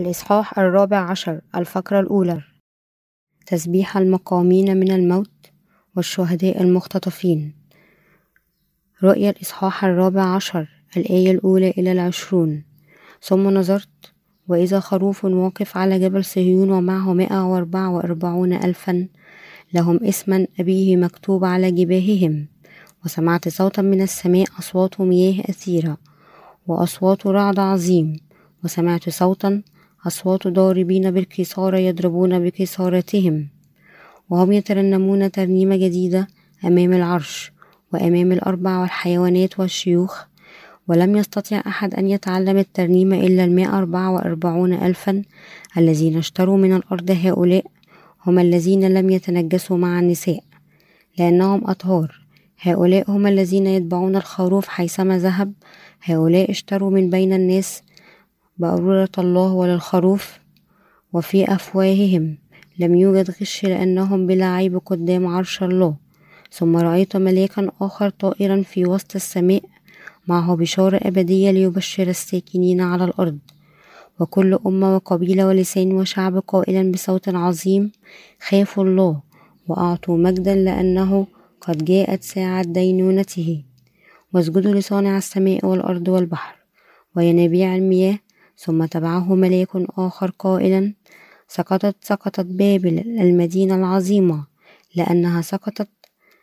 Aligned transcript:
الإصحاح 0.00 0.58
الرابع 0.58 0.96
عشر 0.96 1.40
الفقرة 1.56 2.00
الأولى. 2.00 2.42
تسبيح 3.46 3.96
المقامين 3.96 4.76
من 4.76 4.90
الموت 4.90 5.50
والشهداء 5.96 6.62
المختطفين. 6.62 7.54
رؤيا 9.02 9.30
الإصحاح 9.30 9.84
الرابع 9.84 10.22
عشر 10.22 10.68
الآية 10.96 11.30
الأولى 11.30 11.70
إلى 11.70 11.92
العشرون. 11.92 12.64
ثم 13.22 13.50
نظرت 13.50 14.12
وإذا 14.48 14.80
خروف 14.80 15.24
واقف 15.24 15.76
على 15.76 15.98
جبل 15.98 16.24
صهيون 16.24 16.70
ومعه 16.70 17.14
مائة 17.14 17.44
وأربعة 17.52 17.90
وأربعون 17.90 18.52
ألفا 18.52 19.08
لهم 19.74 20.04
اسما 20.04 20.46
أبيه 20.60 20.96
مكتوب 20.96 21.44
على 21.44 21.70
جباههم. 21.70 22.46
وسمعت 23.04 23.48
صوتا 23.48 23.82
من 23.82 24.02
السماء 24.02 24.46
أصوات 24.58 25.00
مياه 25.00 25.40
أثيرة 25.40 25.98
وأصوات 26.66 27.26
رعد 27.26 27.58
عظيم. 27.58 28.16
وسمعت 28.64 29.08
صوتا 29.08 29.62
أصوات 30.06 30.48
ضاربين 30.48 31.10
بالكسارة 31.10 31.78
يضربون 31.78 32.38
بكسارتهم 32.44 33.48
وهم 34.30 34.52
يترنمون 34.52 35.30
ترنيمة 35.30 35.76
جديدة 35.76 36.28
أمام 36.64 36.92
العرش 36.92 37.52
وأمام 37.92 38.32
الأربع 38.32 38.80
والحيوانات 38.80 39.60
والشيوخ 39.60 40.24
ولم 40.88 41.16
يستطع 41.16 41.62
أحد 41.66 41.94
أن 41.94 42.08
يتعلم 42.08 42.56
الترنيمة 42.58 43.16
إلا 43.16 43.44
المائة 43.44 43.78
أربعة 43.78 44.10
وأربعون 44.10 44.72
ألفا 44.72 45.22
الذين 45.78 46.18
اشتروا 46.18 46.56
من 46.56 46.76
الأرض 46.76 47.10
هؤلاء 47.10 47.64
هم 48.26 48.38
الذين 48.38 48.94
لم 48.94 49.10
يتنجسوا 49.10 49.76
مع 49.76 50.00
النساء 50.00 50.40
لأنهم 51.18 51.70
أطهار. 51.70 52.20
هؤلاء 52.60 53.10
هم 53.10 53.26
الذين 53.26 53.66
يتبعون 53.66 54.16
الخروف 54.16 54.68
حيثما 54.68 55.18
ذهب. 55.18 55.52
هؤلاء 56.02 56.50
اشتروا 56.50 56.90
من 56.90 57.10
بين 57.10 57.32
الناس 57.32 57.82
بأرورة 58.58 59.08
الله 59.18 59.52
وللخروف 59.52 60.38
وفي 61.12 61.54
أفواههم. 61.54 62.38
لم 62.78 62.94
يوجد 62.94 63.30
غش 63.30 63.64
لأنهم 63.64 64.26
بلا 64.26 64.46
عيب 64.46 64.80
قدام 64.86 65.26
عرش 65.26 65.62
الله. 65.62 65.94
ثم 66.52 66.76
رأيت 66.76 67.16
ملاكا 67.16 67.70
آخر 67.80 68.08
طائرا 68.10 68.62
في 68.62 68.86
وسط 68.86 69.14
السماء 69.14 69.62
معه 70.28 70.56
بشارة 70.56 71.00
أبدية 71.02 71.50
ليبشر 71.50 72.08
الساكنين 72.08 72.80
على 72.80 73.04
الأرض. 73.04 73.38
وكل 74.20 74.58
أمة 74.66 74.94
وقبيلة 74.94 75.46
ولسان 75.46 75.92
وشعب 75.92 76.38
قائلا 76.38 76.92
بصوت 76.92 77.28
عظيم 77.28 77.92
خافوا 78.48 78.84
الله 78.84 79.20
وأعطوا 79.68 80.16
مجدا 80.16 80.54
لأنه 80.54 81.26
قد 81.60 81.84
جاءت 81.84 82.22
ساعة 82.22 82.64
دينونته. 82.64 83.64
واسجدوا 84.34 84.74
لصانع 84.74 85.16
السماء 85.16 85.66
والأرض 85.66 86.08
والبحر. 86.08 86.56
وينابيع 87.16 87.76
المياه 87.76 88.18
ثم 88.58 88.84
تبعه 88.84 89.34
ملاك 89.34 89.68
آخر 89.98 90.32
قائلا 90.38 90.94
سقطت 91.48 91.96
سقطت 92.00 92.46
بابل 92.46 92.98
المدينة 92.98 93.74
العظيمة 93.74 94.46
لأنها 94.94 95.42
سقطت 95.42 95.88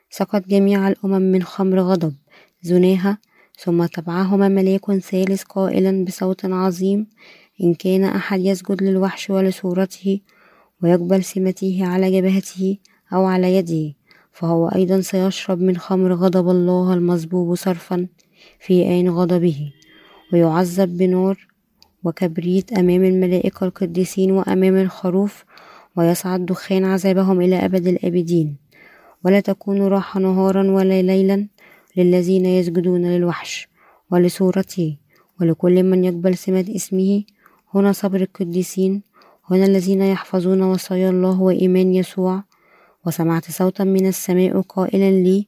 سقط 0.10 0.48
جميع 0.48 0.88
الأمم 0.88 1.22
من 1.22 1.44
خمر 1.44 1.80
غضب 1.80 2.14
زناها. 2.62 3.18
ثم 3.58 3.86
تبعهما 3.86 4.48
ملاك 4.48 4.92
ثالث 4.92 5.44
قائلا 5.44 6.06
بصوت 6.06 6.46
عظيم 6.46 7.08
إن 7.64 7.74
كان 7.74 8.04
أحد 8.04 8.40
يسجد 8.40 8.84
للوحش 8.84 9.30
ولصورته 9.30 10.20
ويقبل 10.84 11.24
سمته 11.24 11.80
على 11.82 12.12
جبهته 12.12 12.78
أو 13.14 13.26
على 13.26 13.56
يده 13.56 13.94
فهو 14.32 14.70
أيضا 14.70 15.02
سيشرب 15.02 15.62
من 15.62 15.78
خمر 15.78 16.14
غضب 16.14 16.50
الله 16.50 16.94
المصبوب 16.94 17.56
صرفا 17.56 18.08
في 18.60 18.84
عين 18.84 19.10
غضبه 19.10 19.72
ويعذب 20.34 20.98
بنار 20.98 21.48
وكبريت 22.04 22.74
أمام 22.74 23.04
الملائكة 23.04 23.64
القديسين 23.64 24.32
وأمام 24.32 24.76
الخروف 24.76 25.46
ويصعد 25.96 26.46
دخان 26.46 26.86
عذابهم 26.86 27.42
إلى 27.42 27.66
أبد 27.66 27.88
الآبدين. 27.88 28.58
ولا 29.26 29.40
تكون 29.40 29.82
راحة 29.82 30.20
نهارا 30.20 30.72
ولا 30.72 31.02
ليلا 31.02 31.48
للذين 31.98 32.46
يسجدون 32.46 33.06
للوحش 33.06 33.68
ولصورته. 34.12 34.98
ولكل 35.42 35.84
من 35.84 36.04
يقبل 36.04 36.38
سمة 36.38 36.66
اسمه 36.76 37.24
هنا 37.74 37.92
صبر 37.92 38.22
القديسين 38.22 39.02
هنا 39.52 39.66
الذين 39.66 40.02
يحفظون 40.02 40.62
وصايا 40.62 41.10
الله 41.10 41.42
وإيمان 41.42 41.94
يسوع. 41.94 42.44
وسمعت 43.06 43.52
صوتا 43.52 43.84
من 43.84 44.08
السماء 44.08 44.62
قائلا 44.62 45.12
لي 45.12 45.48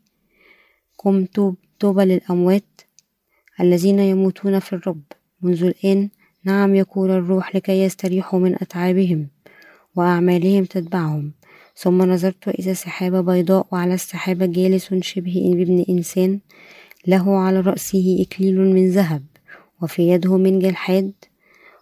قم 0.97 1.25
توبة 1.79 2.03
للأموات 2.03 2.81
الذين 3.59 3.99
يموتون 3.99 4.59
في 4.59 4.73
الرب. 4.73 5.01
منذ 5.41 5.63
الآن 5.63 6.09
نعم 6.45 6.75
يقول 6.75 7.11
الروح 7.11 7.55
لكي 7.55 7.83
يستريحوا 7.83 8.39
من 8.39 8.55
أتعابهم 8.55 9.27
وأعمالهم 9.95 10.65
تتبعهم. 10.65 11.31
ثم 11.77 12.01
نظرت 12.01 12.47
إذا 12.47 12.73
سحابة 12.73 13.21
بيضاء 13.21 13.67
وعلى 13.71 13.93
السحابة 13.93 14.45
جالس 14.45 14.93
شبه 14.93 15.51
ابن 15.53 15.85
إنسان 15.89 16.39
له 17.07 17.37
على 17.37 17.59
رأسه 17.59 18.25
إكليل 18.27 18.59
من 18.59 18.89
ذهب 18.89 19.23
وفي 19.81 20.09
يده 20.09 20.37
منجل 20.37 20.75
حاد 20.75 21.13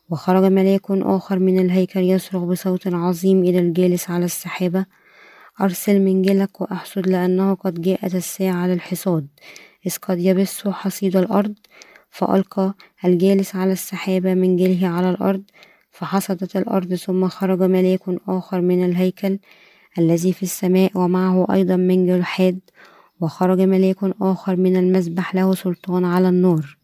وخرج 0.09 0.43
ملاك 0.43 0.91
آخر 0.91 1.39
من 1.39 1.59
الهيكل 1.59 1.99
يصرخ 1.99 2.43
بصوت 2.43 2.87
عظيم 2.87 3.43
إلى 3.43 3.59
الجالس 3.59 4.09
على 4.09 4.25
السحابة 4.25 4.85
أرسل 5.61 6.01
منجلك 6.01 6.61
وأحصد 6.61 7.07
لأنه 7.07 7.53
قد 7.53 7.81
جاءت 7.81 8.15
الساعة 8.15 8.67
للحصاد 8.67 9.27
إذ 9.87 9.95
قد 10.01 10.19
يبس 10.19 10.67
حصيد 10.67 11.17
الأرض 11.17 11.53
فألقى 12.13 12.73
الجالس 13.05 13.55
على 13.55 13.71
السحابة 13.71 14.33
منجله 14.33 14.87
على 14.87 15.09
الأرض 15.09 15.43
فحصدت 15.91 16.57
الأرض 16.57 16.93
ثم 16.93 17.27
خرج 17.27 17.61
ملاك 17.63 18.01
آخر 18.27 18.61
من 18.61 18.85
الهيكل 18.85 19.39
الذي 19.97 20.33
في 20.33 20.43
السماء 20.43 20.91
ومعه 20.95 21.47
أيضا 21.53 21.75
منجل 21.75 22.23
حاد 22.23 22.59
وخرج 23.19 23.61
ملاك 23.61 23.97
آخر 24.21 24.55
من 24.55 24.77
المسبح 24.77 25.35
له 25.35 25.55
سلطان 25.55 26.05
على 26.05 26.29
النار 26.29 26.77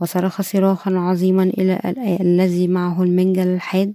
وصرخ 0.00 0.42
صراخا 0.42 0.90
عظيما 0.98 1.42
إلى 1.42 1.80
الذي 2.20 2.68
معه 2.68 3.02
المنجل 3.02 3.48
الحاد 3.48 3.94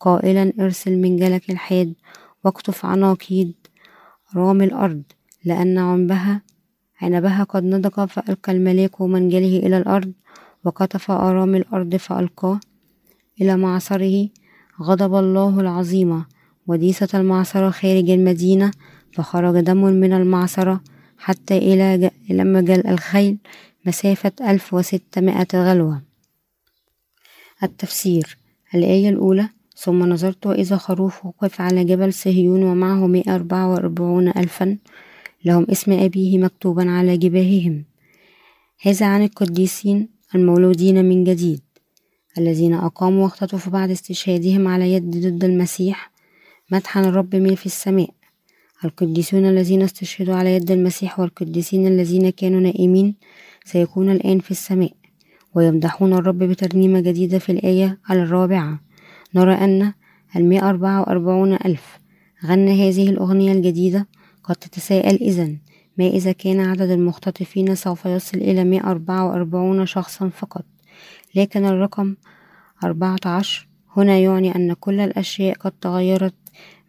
قائلا 0.00 0.52
ارسل 0.60 0.98
منجلك 0.98 1.50
الحاد 1.50 1.94
واقطف 2.44 2.86
عناقيد 2.86 3.54
رام 4.36 4.62
الأرض 4.62 5.02
لأن 5.44 5.78
عنبها 5.78 6.42
عنبها 7.02 7.44
قد 7.44 7.64
نضج 7.64 8.08
فألقى 8.08 8.52
الملاك 8.52 9.00
منجله 9.02 9.58
إلى 9.58 9.76
الأرض 9.78 10.12
وقطف 10.64 11.10
أرام 11.10 11.54
الأرض 11.54 11.96
فألقاه 11.96 12.60
إلى 13.40 13.56
معصره. 13.56 14.28
غضب 14.82 15.14
الله 15.14 15.60
العظيمة 15.60 16.26
وديسة 16.66 17.08
المعصرة 17.14 17.70
خارج 17.70 18.10
المدينة 18.10 18.70
فخرج 19.12 19.60
دم 19.60 19.84
من 19.84 20.12
المعصرة 20.12 20.80
حتى 21.18 21.58
إلى 21.58 22.10
إلى 22.30 22.44
مجل 22.44 22.86
الخيل 22.86 23.38
مسافة 23.86 24.32
ألف 24.40 24.74
وستمائة 24.74 25.46
غلوة. 25.54 26.02
التفسير 27.62 28.36
الآية 28.74 29.08
الأولى 29.08 29.48
ثم 29.76 30.08
نظرت 30.08 30.46
وإذا 30.46 30.76
خروف 30.76 31.26
وقف 31.26 31.60
على 31.60 31.84
جبل 31.84 32.12
صهيون 32.12 32.62
ومعه 32.62 33.06
مائة 33.06 33.34
أربعة 33.34 33.72
وأربعون 33.72 34.28
ألفا. 34.28 34.78
لهم 35.44 35.66
اسم 35.70 35.92
أبيه 35.92 36.38
مكتوبا 36.38 36.90
على 36.90 37.16
جباههم. 37.16 37.84
هذا 38.82 39.06
عن 39.06 39.22
القديسين 39.22 40.08
المولودين 40.34 41.04
من 41.04 41.24
جديد 41.24 41.60
الذين 42.38 42.74
أقاموا 42.74 43.22
واختطفوا 43.22 43.72
بعد 43.72 43.90
استشهادهم 43.90 44.68
على 44.68 44.92
يد 44.92 45.10
ضد 45.10 45.44
المسيح 45.44 46.10
مدحا 46.70 47.00
الرب 47.00 47.36
من 47.36 47.54
في 47.54 47.66
السماء. 47.66 48.10
القديسون 48.84 49.46
الذين 49.46 49.82
استشهدوا 49.82 50.34
على 50.34 50.54
يد 50.54 50.70
المسيح 50.70 51.20
والقديسين 51.20 51.86
الذين 51.86 52.30
كانوا 52.30 52.60
نائمين 52.60 53.14
سيكون 53.64 54.10
الآن 54.10 54.38
في 54.38 54.50
السماء 54.50 54.92
ويمدحون 55.54 56.12
الرب 56.12 56.38
بترنيمة 56.38 57.00
جديدة 57.00 57.38
في 57.38 57.52
الآية 57.52 57.98
الرابعة. 58.10 58.80
نرى 59.34 59.54
أن 59.54 59.92
المئة 60.36 60.68
أربعة 60.68 61.00
وأربعون 61.00 61.52
ألف 61.52 61.98
غنى 62.46 62.88
هذه 62.88 63.10
الأغنية 63.10 63.52
الجديدة 63.52 64.06
قد 64.44 64.56
تتساءل 64.56 65.14
إذن 65.14 65.58
ما 65.98 66.06
إذا 66.06 66.32
كان 66.32 66.60
عدد 66.60 66.90
المختطفين 66.90 67.74
سوف 67.74 68.04
يصل 68.04 68.38
إلى 68.38 68.64
مئة 68.64 68.90
أربعة 68.90 69.26
وأربعون 69.26 69.86
شخصا 69.86 70.28
فقط 70.28 70.64
لكن 71.34 71.64
الرقم 71.64 72.14
أربعة 72.84 73.18
عشر 73.24 73.68
هنا 73.96 74.18
يعني 74.18 74.54
أن 74.54 74.72
كل 74.72 75.00
الأشياء 75.00 75.54
قد 75.54 75.72
تغيرت 75.80 76.34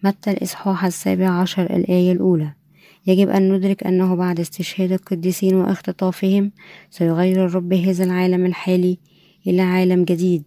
متى 0.03 0.31
الإصحاح 0.31 0.85
السابع 0.85 1.29
عشر 1.29 1.63
الآية 1.63 2.11
الأولى. 2.11 2.53
يجب 3.07 3.29
أن 3.29 3.53
ندرك 3.53 3.83
أنه 3.83 4.15
بعد 4.15 4.39
استشهاد 4.39 4.91
القديسين 4.91 5.55
واختطافهم 5.55 6.51
سيغير 6.89 7.45
الرب 7.45 7.73
هذا 7.73 8.03
العالم 8.03 8.45
الحالي 8.45 8.97
إلى 9.47 9.61
عالم 9.61 10.03
جديد. 10.03 10.43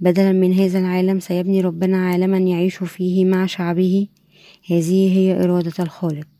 بدلا 0.00 0.32
من 0.32 0.52
هذا 0.52 0.78
العالم 0.78 1.20
سيبني 1.20 1.60
ربنا 1.60 2.06
عالما 2.06 2.38
يعيش 2.38 2.76
فيه 2.76 3.24
مع 3.24 3.46
شعبه. 3.46 4.06
هذه 4.70 5.18
هي 5.18 5.44
إرادة 5.44 5.72
الخالق. 5.80 6.31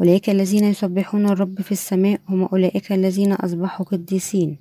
أولئك 0.00 0.30
الذين 0.30 0.64
يسبحون 0.64 1.26
الرب 1.26 1.60
في 1.60 1.72
السماء 1.72 2.20
هم 2.28 2.42
أولئك 2.42 2.92
الذين 2.92 3.32
أصبحوا 3.32 3.86
قديسين. 3.86 4.56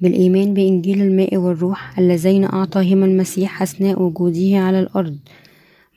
بالإيمان 0.00 0.54
بإنجيل 0.54 1.02
الماء 1.02 1.36
والروح 1.36 1.98
اللذين 1.98 2.44
أعطاهما 2.44 3.06
المسيح 3.06 3.62
أثناء 3.62 4.02
وجوده 4.02 4.58
على 4.58 4.80
الأرض. 4.80 5.18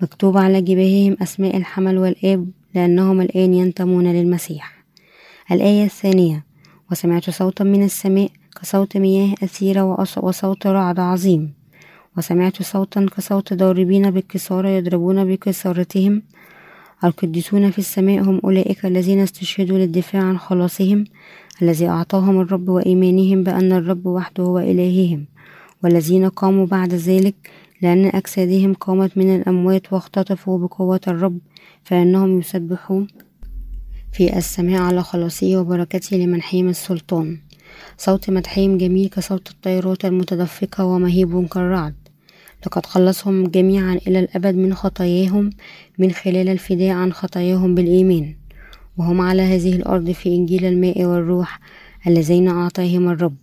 مكتوب 0.02 0.38
على 0.38 0.62
جباههم 0.62 1.18
أسماء 1.22 1.58
الحمل 1.58 1.98
والآب 1.98 2.48
لأنهم 2.76 3.22
الآن 3.22 3.54
ينتمون 3.54 4.08
للمسيح. 4.08 4.84
الآية 5.52 5.86
الثانية 5.86 6.46
وسمعت 6.92 7.30
صوتا 7.30 7.64
من 7.64 7.84
السماء 7.84 8.30
كصوت 8.62 8.98
مياه 8.98 9.36
أثيرة 9.44 9.84
وصوت 10.24 10.68
رعد 10.68 11.00
عظيم. 11.00 11.54
وسمعت 12.18 12.64
صوتا 12.64 13.06
كصوت 13.18 13.54
ضاربين 13.54 14.12
بالكسارة 14.12 14.70
يضربون 14.70 15.26
بكسارتهم 15.26 16.24
القديسون 17.04 17.72
في 17.72 17.80
السماء 17.80 18.22
هم 18.22 18.42
أولئك 18.44 18.86
الذين 18.86 19.20
استشهدوا 19.20 19.78
للدفاع 19.78 20.24
عن 20.24 20.38
خلاصهم 20.38 21.04
الذي 21.62 21.88
أعطاهم 21.88 22.42
الرب 22.42 22.70
وإيمانهم 22.70 23.44
بأن 23.44 23.72
الرب 23.72 24.06
وحده 24.06 24.44
هو 24.44 24.60
إلههم 24.60 25.26
والذين 25.84 26.30
قاموا 26.30 26.66
بعد 26.66 26.94
ذلك 26.94 27.36
لأن 27.82 28.06
أجسادهم 28.06 28.74
قامت 28.74 29.18
من 29.18 29.36
الأموات 29.36 29.94
واختطفوا 29.94 30.58
بقوة 30.58 31.02
الرب 31.08 31.40
فإنهم 31.84 32.40
يسبحون 32.40 33.08
في 34.14 34.38
السماء 34.38 34.82
على 34.82 35.04
خلاصه 35.04 35.58
وبركته 35.58 36.18
لمنحهم 36.18 36.70
السلطان. 36.70 37.38
صوت 37.98 38.30
مدحهم 38.30 38.78
جميل 38.78 39.10
كصوت 39.10 39.50
الطيرات 39.52 40.06
المتدفقة 40.06 40.86
ومهيب 40.86 41.48
كالرعد. 41.48 42.07
لقد 42.68 42.86
خلصهم 42.86 43.48
جميعا 43.48 44.00
إلى 44.08 44.20
الأبد 44.20 44.56
من 44.56 44.74
خطاياهم 44.74 45.50
من 45.98 46.12
خلال 46.12 46.50
الفداء 46.50 46.90
عن 46.90 47.14
خطاياهم 47.14 47.76
بالإيمان. 47.76 48.36
وهم 48.98 49.22
على 49.22 49.42
هذه 49.42 49.76
الأرض 49.76 50.12
في 50.12 50.36
إنجيل 50.36 50.66
الماء 50.66 51.06
والروح 51.06 51.60
اللذين 52.08 52.48
أعطاهم 52.48 53.10
الرب. 53.10 53.38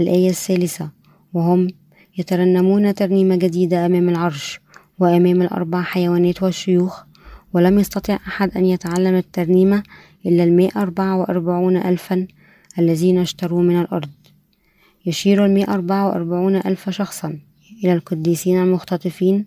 الآية 0.00 0.30
الثالثة 0.30 0.90
وهم 1.34 1.68
يترنمون 2.18 2.94
ترنيمة 2.94 3.36
جديدة 3.36 3.86
أمام 3.86 4.08
العرش 4.08 4.60
وأمام 4.98 5.42
الأربع 5.42 5.82
حيوانات 5.82 6.42
والشيوخ 6.42 7.02
ولم 7.52 7.78
يستطع 7.78 8.14
أحد 8.14 8.56
أن 8.56 8.64
يتعلم 8.64 9.14
الترنيمة 9.14 9.82
إلا 10.26 10.44
المائة 10.44 10.82
أربعة 10.82 11.16
وأربعون 11.20 11.76
ألفا 11.76 12.26
الذين 12.78 13.18
اشتروا 13.18 13.62
من 13.62 13.80
الأرض. 13.80 14.10
يشير 15.06 15.44
المائة 15.44 15.74
أربعة 15.74 16.08
وأربعون 16.08 16.56
ألف 16.56 16.90
شخصا. 16.90 17.38
إلى 17.84 17.92
القديسين 17.92 18.62
المختطفين. 18.62 19.46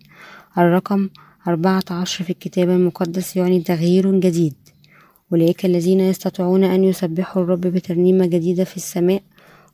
الرقم 0.58 1.10
أربعة 1.48 1.84
عشر 1.92 2.24
في 2.24 2.30
الكتاب 2.30 2.70
المقدس 2.70 3.36
يعني 3.38 3.62
تغيير 3.62 4.20
جديد. 4.20 4.54
أولئك 5.31 5.66
الذين 5.66 6.00
يستطيعون 6.00 6.64
أن 6.64 6.84
يسبحوا 6.84 7.44
الرب 7.44 7.62
بترنيمة 7.62 8.26
جديدة 8.26 8.64
في 8.64 8.78
السماء. 8.78 9.22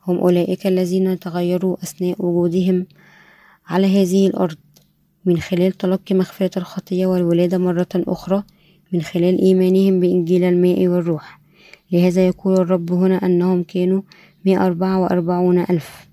هم 0.06 0.18
أولئك 0.18 0.66
الذين 0.66 1.18
تغيروا 1.18 1.76
أثناء 1.82 2.24
وجودهم 2.24 2.86
على 3.66 4.02
هذه 4.02 4.26
الأرض. 4.26 4.56
من 5.24 5.40
خلال 5.40 5.72
تلقي 5.72 6.14
مغفرة 6.14 6.50
الخطية 6.56 7.06
والولادة 7.06 7.58
مرة 7.58 7.88
أخرى. 7.94 8.42
من 8.92 9.02
خلال 9.02 9.40
إيمانهم 9.40 10.00
بإنجيل 10.00 10.44
الماء 10.44 10.88
والروح. 10.88 11.40
لهذا 11.92 12.26
يقول 12.26 12.54
الرب 12.54 12.92
هنا 12.92 13.16
أنهم 13.26 13.62
كانوا 13.62 14.02
مئة 14.44 14.66
أربعة 14.66 15.00
وأربعون 15.00 15.58
ألف. 15.58 16.06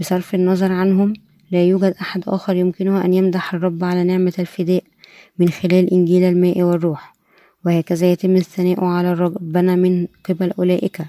بصرف 0.00 0.34
النظر 0.34 0.72
عنهم 0.72 1.12
لا 1.50 1.64
يوجد 1.64 1.94
أحد 2.00 2.22
آخر 2.26 2.56
يمكنه 2.56 3.04
أن 3.04 3.14
يمدح 3.14 3.54
الرب 3.54 3.84
على 3.84 4.04
نعمة 4.04 4.32
الفداء 4.38 4.84
من 5.38 5.48
خلال 5.48 5.92
إنجيل 5.92 6.24
الماء 6.24 6.62
والروح 6.62 7.14
وهكذا 7.66 8.12
يتم 8.12 8.36
الثناء 8.36 8.84
على 8.84 9.12
ربنا 9.12 9.76
من 9.76 10.06
قبل 10.28 10.52
أولئك 10.58 11.00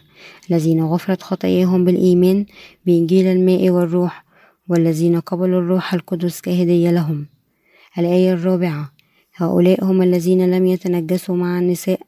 الذين 0.50 0.84
غفرت 0.84 1.22
خطاياهم 1.22 1.86
بالإيمان 1.86 2.46
بإنجيل 2.86 3.28
الماء 3.28 3.70
والروح 3.70 4.26
والذين 4.68 5.20
قبلوا 5.20 5.60
الروح 5.60 5.94
القدس 5.94 6.42
كهدية 6.42 6.92
لهم. 6.92 7.26
الآية 7.98 8.34
الرابعة 8.34 8.92
هؤلاء 9.36 9.84
هم 9.84 10.02
الذين 10.02 10.52
لم 10.52 10.66
يتنجسوا 10.66 11.36
مع 11.36 11.60
النساء 11.60 12.00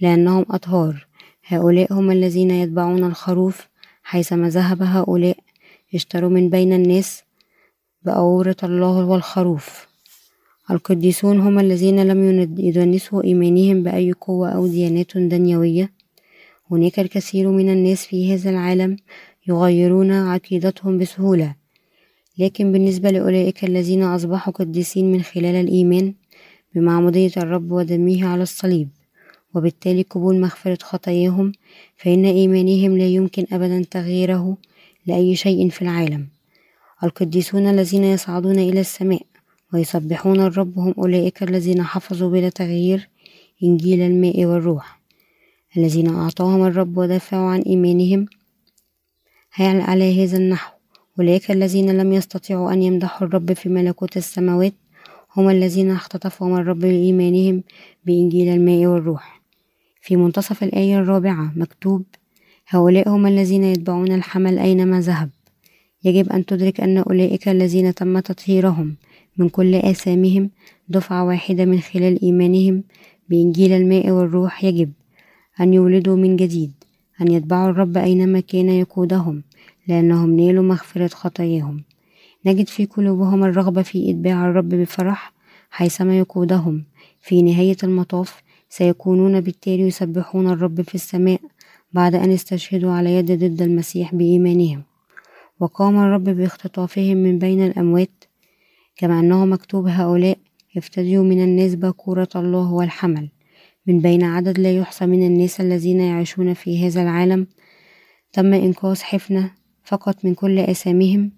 لأنهم 0.00 0.44
أطهار. 0.50 1.06
هؤلاء 1.46 1.92
هم 1.92 2.10
الذين 2.10 2.50
يتبعون 2.50 3.04
الخروف 3.04 3.68
حيثما 4.02 4.48
ذهب 4.48 4.82
هؤلاء 4.82 5.36
اشتروا 5.94 6.30
من 6.30 6.50
بين 6.50 6.72
الناس 6.72 7.22
بأورة 8.02 8.56
الله 8.62 9.04
والخروف. 9.04 9.88
القديسون 10.70 11.40
هم 11.40 11.58
الذين 11.58 12.02
لم 12.02 12.40
يدنسوا 12.58 13.24
إيمانهم 13.24 13.82
بأي 13.82 14.12
قوة 14.12 14.48
أو 14.50 14.66
ديانات 14.66 15.18
دنيوية. 15.18 15.92
هناك 16.70 17.00
الكثير 17.00 17.48
من 17.48 17.70
الناس 17.70 18.06
في 18.06 18.34
هذا 18.34 18.50
العالم 18.50 18.96
يغيرون 19.48 20.12
عقيدتهم 20.12 20.98
بسهولة. 20.98 21.54
لكن 22.38 22.72
بالنسبة 22.72 23.10
لأولئك 23.10 23.64
الذين 23.64 24.02
أصبحوا 24.02 24.52
قديسين 24.52 25.12
من 25.12 25.22
خلال 25.22 25.54
الإيمان 25.54 26.14
بمعمودية 26.74 27.32
الرب 27.36 27.72
ودمه 27.72 28.28
على 28.28 28.42
الصليب 28.42 28.88
وبالتالي 29.54 30.02
قبول 30.02 30.40
مغفرة 30.40 30.78
خطاياهم 30.82 31.52
فإن 31.96 32.24
إيمانهم 32.24 32.98
لا 32.98 33.06
يمكن 33.06 33.46
أبدا 33.52 33.84
تغييره 33.90 34.56
لأي 35.06 35.36
شيء 35.36 35.68
في 35.68 35.82
العالم. 35.82 36.37
القديسون 37.04 37.66
الذين 37.66 38.04
يصعدون 38.04 38.58
إلى 38.58 38.80
السماء 38.80 39.22
ويسبحون 39.72 40.40
الرب 40.40 40.78
هم 40.78 40.94
أولئك 40.98 41.42
الذين 41.42 41.82
حفظوا 41.82 42.30
بلا 42.30 42.48
تغيير 42.48 43.08
إنجيل 43.62 44.00
الماء 44.00 44.44
والروح 44.44 45.00
الذين 45.76 46.14
أعطاهم 46.14 46.66
الرب 46.66 46.98
ودافعوا 46.98 47.50
عن 47.50 47.60
إيمانهم 47.60 48.26
على 49.58 50.24
هذا 50.24 50.36
النحو. 50.36 50.72
أولئك 51.18 51.50
الذين 51.50 51.90
لم 51.98 52.12
يستطيعوا 52.12 52.72
أن 52.72 52.82
يمدحوا 52.82 53.26
الرب 53.26 53.52
في 53.52 53.68
ملكوت 53.68 54.16
السماوات 54.16 54.74
هم 55.36 55.50
الذين 55.50 55.90
اختطفهم 55.90 56.56
الرب 56.56 56.78
بإيمانهم 56.78 57.62
بإنجيل 58.04 58.48
الماء 58.48 58.86
والروح. 58.86 59.42
في 60.00 60.16
منتصف 60.16 60.62
الآية 60.62 60.98
الرابعة 60.98 61.52
مكتوب 61.56 62.04
هؤلاء 62.68 63.08
هم 63.08 63.26
الذين 63.26 63.64
يتبعون 63.64 64.12
الحمل 64.12 64.58
أينما 64.58 65.00
ذهب. 65.00 65.30
يجب 66.04 66.32
أن 66.32 66.46
تدرك 66.46 66.80
أن 66.80 66.98
أولئك 66.98 67.48
الذين 67.48 67.94
تم 67.94 68.18
تطهيرهم 68.18 68.96
من 69.36 69.48
كل 69.48 69.74
آثامهم 69.74 70.50
دفعة 70.88 71.24
واحدة 71.24 71.64
من 71.64 71.80
خلال 71.80 72.22
إيمانهم 72.22 72.84
بإنجيل 73.28 73.72
الماء 73.72 74.10
والروح. 74.10 74.64
يجب 74.64 74.92
أن 75.60 75.74
يولدوا 75.74 76.16
من 76.16 76.36
جديد 76.36 76.72
أن 77.20 77.30
يتبعوا 77.30 77.70
الرب 77.70 77.96
أينما 77.96 78.40
كان 78.40 78.68
يقودهم 78.68 79.42
لأنهم 79.88 80.40
نالوا 80.40 80.64
مغفرة 80.64 81.08
خطاياهم. 81.08 81.84
نجد 82.46 82.68
في 82.68 82.86
قلوبهم 82.86 83.44
الرغبة 83.44 83.82
في 83.82 84.10
إتباع 84.10 84.46
الرب 84.46 84.68
بفرح 84.68 85.32
حيثما 85.70 86.18
يقودهم. 86.18 86.84
في 87.22 87.42
نهاية 87.42 87.76
المطاف 87.84 88.42
سيكونون 88.68 89.40
بالتالي 89.40 89.82
يسبحون 89.82 90.48
الرب 90.48 90.82
في 90.82 90.94
السماء 90.94 91.40
بعد 91.92 92.14
أن 92.14 92.32
استشهدوا 92.32 92.92
على 92.92 93.14
يد 93.14 93.32
ضد 93.32 93.62
المسيح 93.62 94.14
بإيمانهم. 94.14 94.82
وقام 95.60 95.98
الرب 95.98 96.24
باختطافهم 96.24 97.16
من 97.16 97.38
بين 97.38 97.66
الأموات 97.66 98.24
كما 98.96 99.20
أنه 99.20 99.44
مكتوب 99.44 99.86
هؤلاء 99.86 100.38
يفتدوا 100.76 101.24
من 101.24 101.44
الناس 101.44 101.74
باكورة 101.74 102.28
الله 102.36 102.72
والحمل 102.72 103.28
من 103.86 104.00
بين 104.00 104.24
عدد 104.24 104.58
لا 104.58 104.72
يحصى 104.72 105.06
من 105.06 105.26
الناس 105.26 105.60
الذين 105.60 106.00
يعيشون 106.00 106.54
في 106.54 106.86
هذا 106.86 107.02
العالم 107.02 107.46
تم 108.32 108.54
إنقاذ 108.54 109.02
حفنة 109.02 109.50
فقط 109.84 110.24
من 110.24 110.34
كل 110.34 110.58
آثامهم 110.58 111.32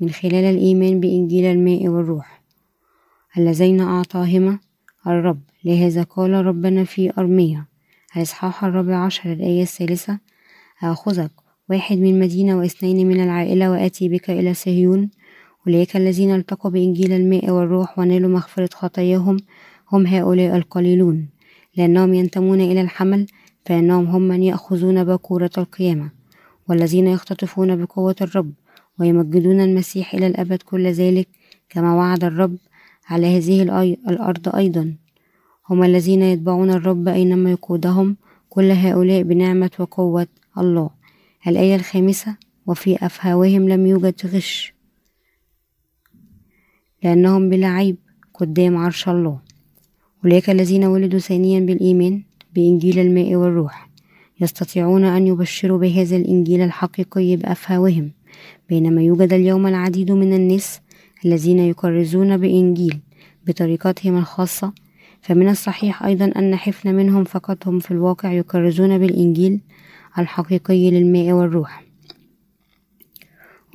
من 0.00 0.10
خلال 0.10 0.44
الإيمان 0.44 1.00
بإنجيل 1.00 1.44
الماء 1.44 1.88
والروح 1.88 2.42
اللذين 3.38 3.80
أعطاهما 3.80 4.58
الرب. 5.06 5.40
لهذا 5.64 6.02
قال 6.02 6.46
ربنا 6.46 6.84
في 6.84 7.12
أرمية 7.18 7.68
الإصحاح 8.16 8.64
الرابع 8.64 8.96
عشر 8.96 9.32
الآية 9.32 9.62
الثالثة 9.62 10.18
آخذك 10.82 11.30
واحد 11.70 11.98
من 11.98 12.18
مدينة 12.18 12.58
واثنين 12.58 13.08
من 13.08 13.20
العائلة 13.20 13.70
وآتي 13.70 14.08
بك 14.08 14.30
إلى 14.30 14.54
صهيون. 14.54 15.10
أولئك 15.66 15.96
الذين 15.96 16.34
التقوا 16.34 16.70
بإنجيل 16.70 17.12
الماء 17.12 17.50
والروح 17.50 17.98
ونالوا 17.98 18.30
مغفرة 18.30 18.68
خطاياهم. 18.72 19.36
هم 19.92 20.06
هؤلاء 20.06 20.56
القليلون. 20.56 21.28
لأنهم 21.76 22.14
ينتمون 22.14 22.60
إلى 22.60 22.80
الحمل 22.80 23.26
فإنهم 23.66 24.06
هم 24.06 24.22
من 24.22 24.42
يأخذون 24.42 25.04
باكورة 25.04 25.50
القيامة. 25.58 26.10
والذين 26.68 27.06
يختطفون 27.06 27.84
بقوة 27.84 28.16
الرب 28.20 28.52
ويمجدون 29.00 29.60
المسيح 29.60 30.14
إلى 30.14 30.26
الأبد 30.26 30.62
كل 30.62 30.86
ذلك 30.86 31.28
كما 31.68 31.94
وعد 31.94 32.24
الرب 32.24 32.56
على 33.08 33.36
هذه 33.38 33.62
الأرض 34.08 34.56
أيضا. 34.56 34.94
هم 35.70 35.82
الذين 35.84 36.22
يتبعون 36.22 36.70
الرب 36.70 37.08
أينما 37.08 37.50
يقودهم 37.50 38.16
كل 38.48 38.70
هؤلاء 38.70 39.22
بنعمة 39.22 39.70
وقوة 39.78 40.26
الله. 40.58 41.03
الآية 41.48 41.74
الخامسة 41.76 42.36
وفي 42.66 43.06
أفهاوهم 43.06 43.68
لم 43.68 43.86
يوجد 43.86 44.14
غش 44.26 44.74
لأنهم 47.02 47.50
بلا 47.50 47.66
عيب 47.66 47.96
قدام 48.34 48.76
عرش 48.76 49.08
الله. 49.08 49.38
أولئك 50.24 50.50
الذين 50.50 50.84
ولدوا 50.84 51.18
ثانيا 51.18 51.60
بالإيمان 51.60 52.22
بإنجيل 52.54 52.98
الماء 52.98 53.34
والروح 53.34 53.90
يستطيعون 54.40 55.04
أن 55.04 55.26
يبشروا 55.26 55.78
بهذا 55.78 56.16
الإنجيل 56.16 56.60
الحقيقي 56.60 57.36
بأفهاوهم 57.36 58.10
بينما 58.68 59.02
يوجد 59.02 59.32
اليوم 59.32 59.66
العديد 59.66 60.10
من 60.10 60.32
الناس 60.32 60.80
الذين 61.24 61.58
يكرزون 61.58 62.36
بإنجيل 62.36 63.00
بطريقتهم 63.46 64.18
الخاصة. 64.18 64.72
فمن 65.22 65.48
الصحيح 65.48 66.02
أيضا 66.02 66.24
أن 66.36 66.56
حفن 66.56 66.94
منهم 66.94 67.24
فقط 67.24 67.68
هم 67.68 67.78
في 67.78 67.90
الواقع 67.90 68.32
يكرزون 68.32 68.98
بالإنجيل 68.98 69.60
الحقيقي 70.18 70.90
للماء 70.90 71.32
والروح. 71.32 71.84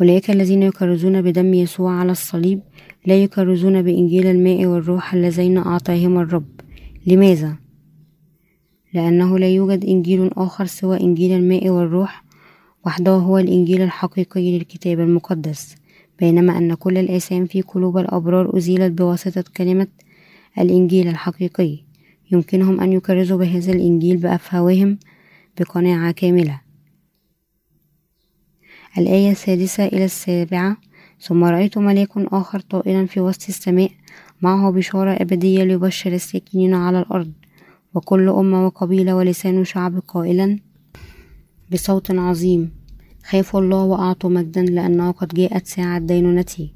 أولئك 0.01 0.31
الذين 0.31 0.63
يكرزون 0.63 1.21
بدم 1.21 1.53
يسوع 1.53 1.91
على 1.91 2.11
الصليب 2.11 2.59
لا 3.05 3.23
يكرزون 3.23 3.81
بإنجيل 3.81 4.27
الماء 4.27 4.65
والروح 4.65 5.13
اللذين 5.13 5.57
أعطاهم 5.57 6.19
الرب. 6.19 6.61
لماذا؟ 7.07 7.55
لأنه 8.93 9.39
لا 9.39 9.49
يوجد 9.49 9.85
إنجيل 9.85 10.29
آخر 10.33 10.65
سوى 10.65 10.99
إنجيل 10.99 11.31
الماء 11.31 11.69
والروح 11.69 12.23
وحده 12.85 13.11
هو 13.11 13.37
الإنجيل 13.37 13.81
الحقيقي 13.81 14.57
للكتاب 14.57 14.99
المقدس. 14.99 15.75
بينما 16.19 16.57
أن 16.57 16.73
كل 16.73 16.97
الآثام 16.97 17.45
في 17.45 17.61
قلوب 17.61 17.97
الأبرار 17.97 18.57
أزيلت 18.57 18.91
بواسطة 18.91 19.43
كلمة 19.57 19.87
الإنجيل 20.59 21.07
الحقيقي 21.07 21.77
يمكنهم 22.31 22.81
أن 22.81 22.93
يكرزوا 22.93 23.37
بهذا 23.37 23.73
الإنجيل 23.73 24.17
بأفواههم 24.17 24.97
بقناعة 25.59 26.11
كاملة. 26.11 26.61
الآية 28.97 29.31
السادسة 29.31 29.85
إلى 29.85 30.05
السابعة. 30.05 30.77
ثم 31.21 31.43
رأيت 31.43 31.77
ملاك 31.77 32.09
آخر 32.17 32.59
طائلا 32.59 33.05
في 33.05 33.19
وسط 33.19 33.49
السماء. 33.49 33.91
معه 34.41 34.71
بشارة 34.71 35.11
أبدية 35.11 35.63
ليبشر 35.63 36.13
الساكنين 36.13 36.73
على 36.73 36.99
الأرض. 36.99 37.31
وكل 37.93 38.29
أمة 38.29 38.65
وقبيلة 38.65 39.15
ولسان 39.15 39.63
شعب 39.63 39.99
قائلا 40.07 40.59
بصوت 41.71 42.11
عظيم. 42.11 42.71
خافوا 43.25 43.61
الله 43.61 43.83
وأعطوا 43.83 44.29
مجدا 44.29 44.61
لأنه 44.63 45.11
قد 45.11 45.27
جاءت 45.27 45.67
ساعة 45.67 45.99
دينونته 45.99 46.69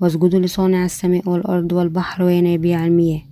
واسجدوا 0.00 0.40
لصانع 0.40 0.84
السماء 0.84 1.28
والأرض 1.28 1.72
والبحر 1.72 2.22
وينابيع 2.22 2.86
المياه. 2.86 3.22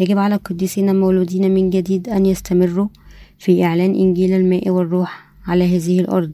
يجب 0.00 0.18
على 0.18 0.34
القديسين 0.34 0.88
المولودين 0.88 1.54
من 1.54 1.70
جديد 1.70 2.08
أن 2.08 2.26
يستمروا. 2.26 2.88
في 3.38 3.64
إعلان 3.64 3.94
إنجيل 3.94 4.32
الماء 4.32 4.70
والروح 4.70 5.32
على 5.46 5.76
هذه 5.76 6.00
الأرض. 6.00 6.32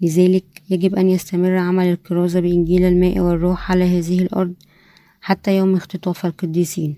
لذلك 0.00 0.44
يجب 0.70 0.94
أن 0.94 1.08
يستمر 1.08 1.56
عمل 1.56 1.86
الكرازة 1.86 2.40
بإنجيل 2.40 2.84
الماء 2.84 3.20
والروح 3.20 3.70
على 3.70 3.84
هذه 3.84 4.22
الأرض 4.22 4.54
حتى 5.20 5.56
يوم 5.56 5.74
اختطاف 5.74 6.26
القديسين. 6.26 6.96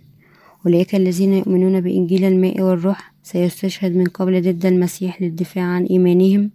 أولئك 0.67 0.95
الذين 0.95 1.35
يؤمنون 1.35 1.81
بإنجيل 1.81 2.25
الماء 2.25 2.61
والروح 2.61 3.15
سيستشهد 3.23 3.97
من 3.97 4.05
قبل 4.05 4.43
ضد 4.43 4.67
المسيح 4.67 5.23
للدفاع 5.23 5.65
عن 5.65 5.85
إيمانهم 5.85 6.51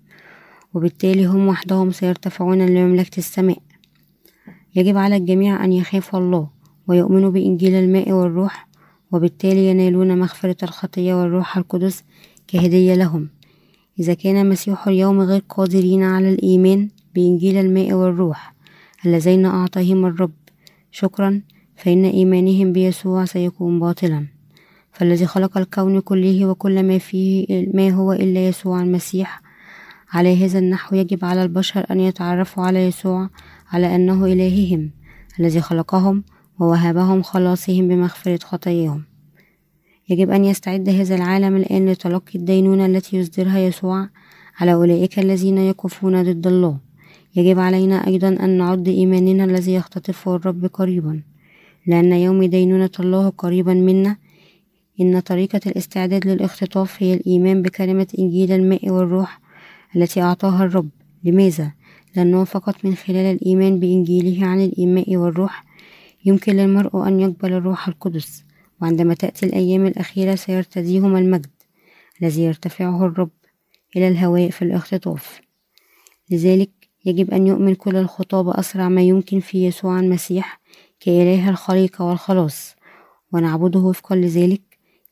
وبالتالي 0.74 1.26
هم 1.26 1.48
وحدهم 1.48 1.92
سيرتفعون 1.92 2.66
لمملكة 2.66 3.18
السماء. 3.18 3.58
يجب 4.76 4.98
على 4.98 5.16
الجميع 5.16 5.66
أن 5.66 5.74
يخافوا 5.74 6.20
الله 6.20 6.50
ويؤمنوا 6.88 7.32
بإنجيل 7.32 7.74
الماء 7.74 8.12
والروح 8.12 8.70
وبالتالي 9.12 9.70
ينالون 9.70 10.20
مغفرة 10.20 10.58
الخطية 10.64 11.14
والروح 11.14 11.58
القدس 11.58 12.04
كهدية 12.52 12.96
لهم. 12.96 13.30
إذا 14.00 14.14
كان 14.14 14.42
المسيح 14.42 14.88
اليوم 14.88 15.22
غير 15.22 15.42
قادرين 15.50 16.04
على 16.04 16.34
الإيمان 16.34 16.90
بإنجيل 17.16 17.58
الماء 17.58 17.94
والروح 17.94 18.54
اللذين 19.06 19.46
أعطاهم 19.46 20.06
الرب. 20.06 20.32
شكرا. 20.92 21.42
فإن 21.76 22.06
إيمانهم 22.06 22.74
بيسوع 22.74 23.26
سيكون 23.26 23.80
باطلا. 23.80 24.28
فالذي 24.92 25.26
خلق 25.26 25.58
الكون 25.58 26.00
كله 26.00 26.46
وكل 26.46 26.84
ما 26.84 26.98
فيه 26.98 27.46
ما 27.74 27.90
هو 27.90 28.14
إلا 28.14 28.48
يسوع 28.48 28.82
المسيح. 28.82 29.42
على 30.12 30.46
هذا 30.46 30.60
النحو 30.60 30.96
يجب 30.96 31.26
على 31.26 31.44
البشر 31.44 31.86
أن 31.92 32.00
يتعرفوا 32.00 32.64
على 32.64 32.88
يسوع 32.88 33.30
على 33.72 33.96
أنه 33.96 34.26
إلههم 34.26 34.92
الذي 35.40 35.62
خلقهم 35.62 36.24
ووهبهم 36.60 37.22
خلاصهم 37.22 37.88
بمغفرة 37.88 38.40
خطاياهم. 38.44 39.09
يجب 40.10 40.30
أن 40.30 40.46
يستعد 40.46 40.90
هذا 40.90 41.16
العالم 41.16 41.56
الآن 41.56 41.90
لتلقي 41.90 42.40
الدينونة 42.40 42.86
التي 42.86 43.18
يصدرها 43.18 43.60
يسوع 43.60 44.10
على 44.60 44.74
أولئك 44.74 45.20
الذين 45.20 45.58
يقفون 45.58 46.24
ضد 46.24 46.48
الله. 46.48 46.78
يجب 47.36 47.60
علينا 47.60 48.08
أيضا 48.08 48.28
أن 48.28 48.58
نعد 48.58 48.88
إيماننا 48.88 49.44
الذي 49.44 49.74
يختطفه 49.74 50.36
الرب 50.36 50.66
قريبا. 50.66 51.22
لأن 51.88 52.14
يوم 52.14 52.44
دينونة 52.44 52.90
الله 53.00 53.30
قريبا 53.30 53.74
منا 53.74 54.18
إن 55.02 55.20
طريقة 55.20 55.62
الاستعداد 55.66 56.28
للاختطاف 56.28 57.04
هي 57.04 57.14
الإيمان 57.14 57.62
بكلمة 57.62 58.08
إنجيل 58.20 58.52
الماء 58.52 58.90
والروح 58.90 59.40
التي 59.96 60.22
أعطاها 60.22 60.66
الرب. 60.66 60.90
لماذا؟ 61.24 61.72
لأنه 62.16 62.44
فقط 62.44 62.76
من 62.86 62.96
خلال 62.96 63.36
الإيمان 63.36 63.80
بإنجيله 63.80 64.48
عن 64.48 64.66
الإيماء 64.66 65.18
والروح 65.18 65.66
يمكن 66.26 66.56
للمرء 66.56 67.08
أن 67.08 67.20
يقبل 67.20 67.54
الروح 67.54 67.88
القدس. 67.88 68.49
وعندما 68.82 69.14
تأتي 69.14 69.46
الأيام 69.46 69.86
الأخيرة 69.86 70.36
سيرتديهم 70.36 71.16
المجد 71.16 71.50
الذي 72.22 72.44
يرتفعه 72.44 73.06
الرب 73.06 73.30
إلى 73.96 74.08
الهواء 74.08 74.50
في 74.50 74.62
الاختطاف 74.62 75.42
لذلك 76.32 76.70
يجب 77.06 77.32
أن 77.32 77.48
يؤمن 77.48 77.76
كل 77.76 77.96
الخطاب 77.96 78.50
أسرع 78.50 78.90
ما 78.90 79.02
يمكن 79.02 79.40
في 79.40 79.66
يسوع 79.66 80.00
المسيح 80.00 80.62
كإله 81.00 81.50
الخليقة 81.50 82.06
والخلاص. 82.06 82.76
ونعبده 83.34 83.80
وفقا 83.80 84.16
لذلك 84.16 84.62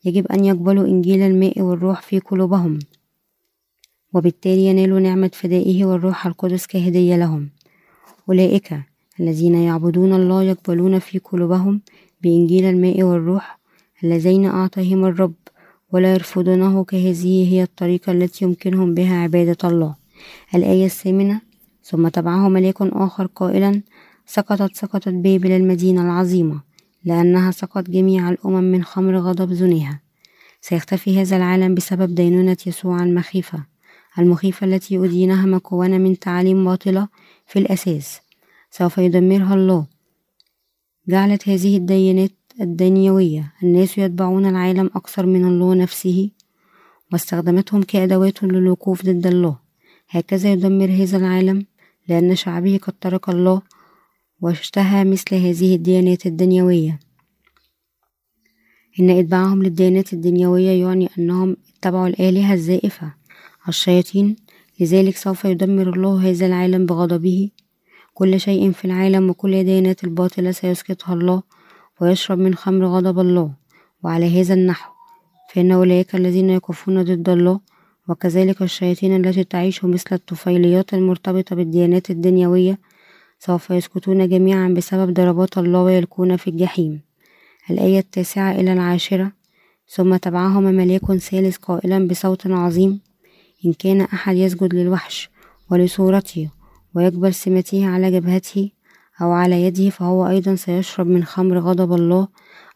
يجب 0.04 0.26
أن 0.26 0.44
يقبلوا 0.44 0.86
إنجيل 0.86 1.22
الماء 1.22 1.60
والروح 1.60 2.02
في 2.02 2.18
قلوبهم. 2.18 2.78
وبالتالي 4.14 4.66
ينالوا 4.66 5.00
نعمة 5.00 5.30
فدائه 5.34 5.84
والروح 5.84 6.26
القدس 6.26 6.66
كهدية 6.66 7.16
لهم. 7.16 7.50
أولئك 8.28 8.80
الذين 9.20 9.54
يعبدون 9.54 10.12
الله 10.12 10.42
يقبلون 10.42 10.98
في 10.98 11.18
قلوبهم 11.18 11.80
بإنجيل 12.22 12.64
الماء 12.64 13.02
والروح 13.02 13.57
اللذين 14.04 14.46
أعطاهم 14.46 15.04
الرب 15.04 15.34
ولا 15.92 16.12
يرفضونه 16.14 16.84
كهذه 16.84 17.52
هي 17.52 17.62
الطريقة 17.62 18.12
التي 18.12 18.44
يمكنهم 18.44 18.94
بها 18.94 19.16
عبادة 19.16 19.68
الله. 19.68 19.94
الآية 20.54 20.84
الثامنة 20.84 21.40
ثم 21.82 22.08
تبعه 22.08 22.48
ملاك 22.48 22.82
آخر 22.82 23.26
قائلا 23.26 23.82
سقطت 24.26 24.76
سقطت 24.76 25.08
بابل 25.08 25.52
المدينة 25.52 26.02
العظيمة 26.02 26.60
لأنها 27.04 27.50
سقط 27.50 27.90
جميع 27.90 28.30
الأمم 28.30 28.64
من 28.64 28.84
خمر 28.84 29.16
غضب 29.18 29.52
زنيها. 29.52 30.00
سيختفي 30.60 31.20
هذا 31.22 31.36
العالم 31.36 31.74
بسبب 31.74 32.14
دينونة 32.14 32.56
يسوع 32.66 33.02
المخيفة 33.02 33.64
المخيفة 34.18 34.66
التي 34.66 34.98
أدينها 35.04 35.46
مكونة 35.46 35.98
من 35.98 36.18
تعاليم 36.18 36.64
باطلة 36.64 37.08
في 37.46 37.58
الأساس. 37.58 38.20
سوف 38.70 38.98
يدمرها 38.98 39.54
الله. 39.54 39.86
جعلت 41.08 41.48
هذه 41.48 41.76
الديانات 41.76 42.30
الدنيوية. 42.60 43.52
الناس 43.62 43.98
يتبعون 43.98 44.46
العالم 44.46 44.90
أكثر 44.94 45.26
من 45.26 45.44
الله 45.44 45.74
نفسه 45.74 46.30
واستخدمتهم 47.12 47.82
كأدوات 47.82 48.42
للوقوف 48.42 49.02
ضد 49.02 49.26
الله. 49.26 49.58
هكذا 50.08 50.52
يدمر 50.52 50.90
هذا 50.90 51.16
العالم 51.16 51.66
لأن 52.08 52.34
شعبه 52.34 52.78
قد 52.82 52.92
ترك 53.00 53.28
الله 53.28 53.62
واشتهى 54.40 55.04
مثل 55.04 55.34
هذه 55.34 55.74
الديانات 55.74 56.26
الدنيوية. 56.26 56.98
إن 59.00 59.10
إتباعهم 59.10 59.62
للديانات 59.62 60.12
الدنيوية 60.12 60.86
يعني 60.86 61.08
أنهم 61.18 61.56
اتبعوا 61.76 62.06
الآلهة 62.06 62.54
الزائفة. 62.54 63.14
الشياطين 63.68 64.36
لذلك 64.80 65.16
سوف 65.16 65.44
يدمر 65.44 65.94
الله 65.94 66.30
هذا 66.30 66.46
العالم 66.46 66.86
بغضبه. 66.86 67.50
كل 68.14 68.40
شيء 68.40 68.72
في 68.72 68.84
العالم 68.84 69.30
وكل 69.30 69.54
الديانات 69.54 70.04
الباطلة 70.04 70.50
سيسقطها 70.50 71.14
الله. 71.14 71.42
ويشرب 72.00 72.38
من 72.38 72.54
خمر 72.54 72.86
غضب 72.86 73.18
الله 73.18 73.50
وعلى 74.02 74.40
هذا 74.40 74.54
النحو 74.54 74.90
فإن 75.52 75.72
أولئك 75.72 76.14
الذين 76.14 76.50
يقفون 76.50 77.02
ضد 77.02 77.28
الله 77.28 77.60
وكذلك 78.08 78.62
الشياطين 78.62 79.24
التي 79.24 79.44
تعيش 79.44 79.84
مثل 79.84 80.06
الطفيليات 80.12 80.94
المرتبطة 80.94 81.56
بالديانات 81.56 82.10
الدنيوية 82.10 82.78
سوف 83.38 83.70
يسقطون 83.70 84.28
جميعا 84.28 84.68
بسبب 84.68 85.14
ضربات 85.14 85.58
الله 85.58 85.82
ويلقون 85.82 86.36
في 86.36 86.50
الجحيم. 86.50 87.00
الآية 87.70 87.98
التاسعة 87.98 88.52
إلى 88.52 88.72
العاشرة 88.72 89.32
ثم 89.88 90.16
تبعهما 90.16 90.70
ملاك 90.70 91.12
ثالث 91.12 91.56
قائلا 91.56 92.08
بصوت 92.08 92.46
عظيم 92.46 93.00
إن 93.66 93.72
كان 93.72 94.00
أحد 94.00 94.36
يسجد 94.36 94.74
للوحش 94.74 95.30
ولصورته 95.70 96.50
ويقبل 96.94 97.34
سمته 97.34 97.86
على 97.86 98.10
جبهته 98.10 98.70
أو 99.22 99.32
على 99.32 99.62
يده 99.62 99.90
فهو 99.90 100.28
أيضا 100.28 100.54
سيشرب 100.54 101.06
من 101.06 101.24
خمر 101.24 101.58
غضب 101.58 101.92
الله 101.92 102.28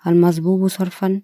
المصبوب 0.07 0.69
صرفا 0.69 1.21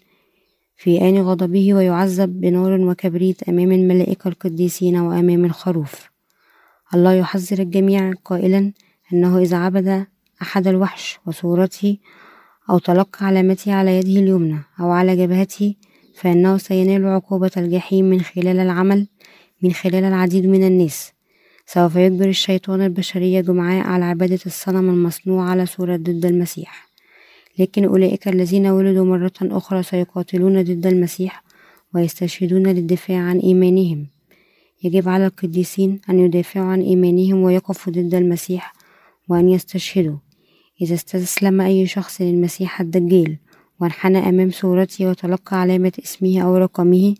في 0.76 1.00
آن 1.00 1.18
غضبه 1.18 1.74
ويعذب 1.74 2.40
بنار 2.40 2.80
وكبريت 2.80 3.42
أمام 3.48 3.72
الملائكة 3.72 4.28
القديسين 4.28 4.96
وأمام 4.96 5.44
الخروف. 5.44 6.10
الله 6.94 7.12
يحذر 7.12 7.58
الجميع 7.58 8.12
قائلا 8.24 8.72
أنه 9.12 9.38
إذا 9.38 9.56
عبد 9.56 10.06
أحد 10.42 10.68
الوحش 10.68 11.18
وصورته 11.26 11.98
أو 12.70 12.78
تلقى 12.78 13.26
علامته 13.26 13.74
على 13.74 13.98
يده 13.98 14.20
اليمنى 14.20 14.58
أو 14.80 14.90
على 14.90 15.16
جبهته 15.16 15.74
فإنه 16.14 16.58
سينال 16.58 17.06
عقوبة 17.06 17.50
الجحيم 17.56 18.04
من 18.04 18.20
خلال 18.20 18.58
العمل 18.58 19.08
من 19.62 19.72
خلال 19.72 20.04
العديد 20.04 20.46
من 20.46 20.66
الناس. 20.66 21.12
سوف 21.70 21.96
يجبر 21.96 22.28
الشيطان 22.28 22.82
البشرية 22.82 23.40
جمعاء 23.40 23.86
على 23.86 24.04
عبادة 24.04 24.38
الصنم 24.46 24.90
المصنوع 24.90 25.50
على 25.50 25.66
صورة 25.66 25.96
ضد 25.96 26.26
المسيح. 26.26 26.88
لكن 27.58 27.84
أولئك 27.84 28.28
الذين 28.28 28.66
ولدوا 28.66 29.04
مرة 29.04 29.32
أخرى 29.42 29.82
سيقاتلون 29.82 30.62
ضد 30.62 30.86
المسيح 30.86 31.44
ويستشهدون 31.94 32.66
للدفاع 32.66 33.18
عن 33.18 33.38
إيمانهم. 33.38 34.06
يجب 34.84 35.08
على 35.08 35.26
القديسين 35.26 36.00
أن 36.10 36.18
يدافعوا 36.18 36.66
عن 36.66 36.80
إيمانهم 36.80 37.42
ويقفوا 37.42 37.92
ضد 37.92 38.14
المسيح 38.14 38.72
وأن 39.28 39.48
يستشهدوا. 39.48 40.16
إذا 40.82 40.94
استسلم 40.94 41.60
أي 41.60 41.86
شخص 41.86 42.20
للمسيح 42.20 42.80
الدجال 42.80 43.36
وانحنى 43.80 44.18
أمام 44.18 44.50
صورته 44.50 45.08
وتلقى 45.10 45.60
علامة 45.60 45.92
اسمه 46.04 46.40
أو 46.40 46.56
رقمه 46.56 47.14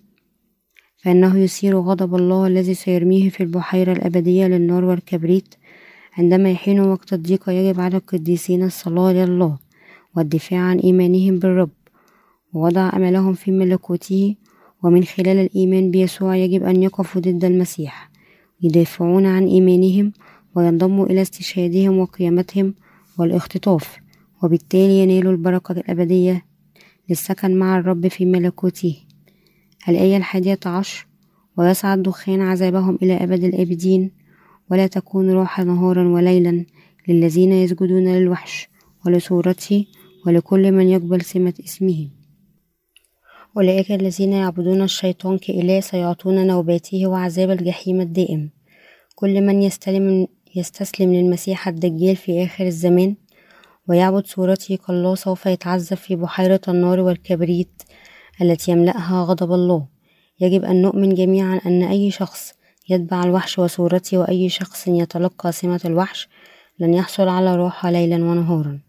فإنه 0.99 1.39
يثير 1.39 1.79
غضب 1.79 2.15
الله 2.15 2.47
الذي 2.47 2.75
سيرميه 2.75 3.31
في 3.31 3.43
البحيرة 3.43 3.93
الأبدية 3.93 4.47
للنار 4.47 4.85
والكبريت. 4.85 5.55
عندما 6.19 6.51
يحين 6.51 6.81
وقت 6.81 7.13
الضيق 7.13 7.49
يجب 7.49 7.81
على 7.81 7.97
القديسين 7.97 8.63
الصلاة 8.63 9.13
لله 9.13 9.59
والدفاع 10.17 10.61
عن 10.61 10.79
إيمانهم 10.79 11.39
بالرب 11.39 11.71
ووضع 12.53 12.91
أملهم 12.97 13.35
في 13.35 13.51
ملكوته 13.51 14.37
ومن 14.83 15.05
خلال 15.05 15.37
الإيمان 15.39 15.91
بيسوع 15.91 16.37
يجب 16.37 16.65
أن 16.65 16.83
يقفوا 16.83 17.21
ضد 17.21 17.45
المسيح 17.45 18.11
يدافعون 18.63 19.27
عن 19.27 19.47
إيمانهم 19.47 20.13
وينضموا 20.55 21.07
إلى 21.07 21.23
استشهادهم 21.23 21.99
وقيامتهم 21.99 22.75
والاختطاف 23.19 23.99
وبالتالي 24.43 25.03
ينالوا 25.03 25.33
البركة 25.33 25.73
الأبدية 25.73 26.45
للسكن 27.11 27.59
مع 27.59 27.79
الرب 27.79 28.09
في 28.09 28.27
ملكوته. 28.27 28.97
الآية 29.89 30.17
الحادية 30.17 30.59
عشر؟ 30.67 31.07
ويصعد 31.59 32.03
دخان 32.03 32.41
عذابهم 32.41 32.99
إلى 33.03 33.17
أبد 33.17 33.45
الآبدين 33.45 34.11
ولا 34.71 34.87
تكون 34.87 35.31
راحة 35.31 35.65
نهارا 35.65 36.09
وليلا 36.09 36.65
للذين 37.09 37.53
يسجدون 37.53 38.09
للوحش 38.09 38.69
ولصورته 39.07 39.87
ولكل 40.27 40.73
من 40.73 40.89
يقبل 40.89 41.23
سمة 41.23 41.55
اسمه. 41.65 42.09
أولئك 43.57 43.93
الذين 43.93 44.33
يعبدون 44.33 44.83
الشيطان 44.83 45.39
كإله 45.39 45.81
سيعطون 45.81 46.47
نوباته 46.47 47.07
وعذاب 47.07 47.51
الجحيم 47.51 48.01
الدائم. 48.01 48.51
كل 49.15 49.41
من 49.41 49.63
يستلم 49.63 50.27
يستسلم 50.57 51.15
للمسيح 51.15 51.69
الدجال 51.69 52.17
في 52.17 52.45
آخر 52.45 52.67
الزمان 52.67 53.17
ويعبد 53.89 54.27
صورته 54.27 54.77
كالله 54.77 55.15
سوف 55.15 55.47
يتعذب 55.47 55.95
في 55.95 56.17
بحيرة 56.17 56.61
النار 56.69 57.01
والكبريت 57.01 57.83
التي 58.43 58.71
يملأها 58.71 59.23
غضب 59.23 59.53
الله. 59.53 59.87
يجب 60.41 60.65
أن 60.65 60.83
نؤمن 60.83 61.15
جميعا 61.15 61.61
أن 61.67 61.83
أي 61.83 62.11
شخص 62.11 62.53
يتبع 62.89 63.25
الوحش 63.25 63.59
وصورته 63.59 64.19
وأي 64.19 64.49
شخص 64.49 64.89
يتلقى 64.89 65.53
سمة 65.53 65.81
الوحش 65.85 66.29
لن 66.79 66.95
يحصل 66.95 67.29
على 67.29 67.57
راحة 67.57 67.91
ليلا 67.91 68.17
ونهارا. 68.17 68.81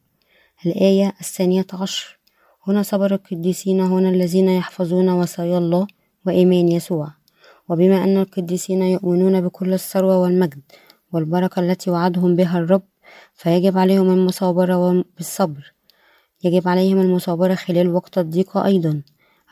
الآية 0.66 1.14
الثانية 1.22 1.66
عشر. 1.74 2.20
هنا 2.68 2.84
صبر 2.84 3.14
القديسين 3.14 3.82
هنا 3.82 4.10
الذين 4.10 4.50
يحفظون 4.50 5.10
وصايا 5.10 5.58
الله 5.58 5.88
وإيمان 6.26 6.68
يسوع. 6.70 7.08
وبما 7.70 8.04
أن 8.04 8.18
القديسين 8.18 8.82
يؤمنون 8.82 9.42
بكل 9.42 9.74
الثروة 9.74 10.18
والمجد 10.18 10.62
والبركة 11.14 11.60
التي 11.60 11.92
وعدهم 11.92 12.36
بها 12.36 12.60
الرب 12.60 12.82
فيجب 13.34 13.78
عليهم 13.78 14.10
المصابرة 14.10 15.06
بالصبر. 15.18 15.74
يجب 16.44 16.68
عليهم 16.68 17.02
المصابرة 17.02 17.56
خلال 17.56 17.90
وقت 17.90 18.18
الضيق 18.18 18.58
أيضا. 18.58 19.02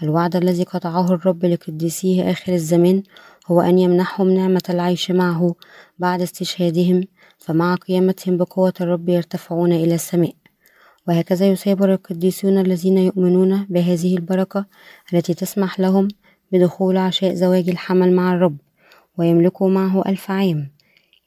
الوعد 0.03 0.35
الذي 0.35 0.63
قطعه 0.63 1.13
الرب 1.13 1.45
لقديسيه 1.45 2.31
آخر 2.31 2.53
الزمان 2.53 3.03
هو 3.47 3.61
أن 3.61 3.79
يمنحهم 3.79 4.29
نعمة 4.29 4.61
العيش 4.69 5.11
معه 5.11 5.55
بعد 5.99 6.21
استشهادهم 6.21 7.03
فمع 7.37 7.75
قيامتهم 7.75 8.37
بقوة 8.37 8.73
الرب 8.81 9.09
يرتفعون 9.09 9.71
إلى 9.71 9.95
السماء. 9.95 10.33
وهكذا 11.07 11.47
يثابر 11.47 11.93
القديسون 11.93 12.57
الذين 12.57 12.97
يؤمنون 12.97 13.65
بهذه 13.69 14.15
البركة 14.17 14.65
التي 15.13 15.33
تسمح 15.33 15.79
لهم 15.79 16.07
بدخول 16.51 16.97
عشاء 16.97 17.33
زواج 17.33 17.69
الحمل 17.69 18.13
مع 18.13 18.33
الرب 18.33 18.57
ويملكوا 19.17 19.69
معه 19.69 20.03
ألف 20.07 20.31
عام. 20.31 20.71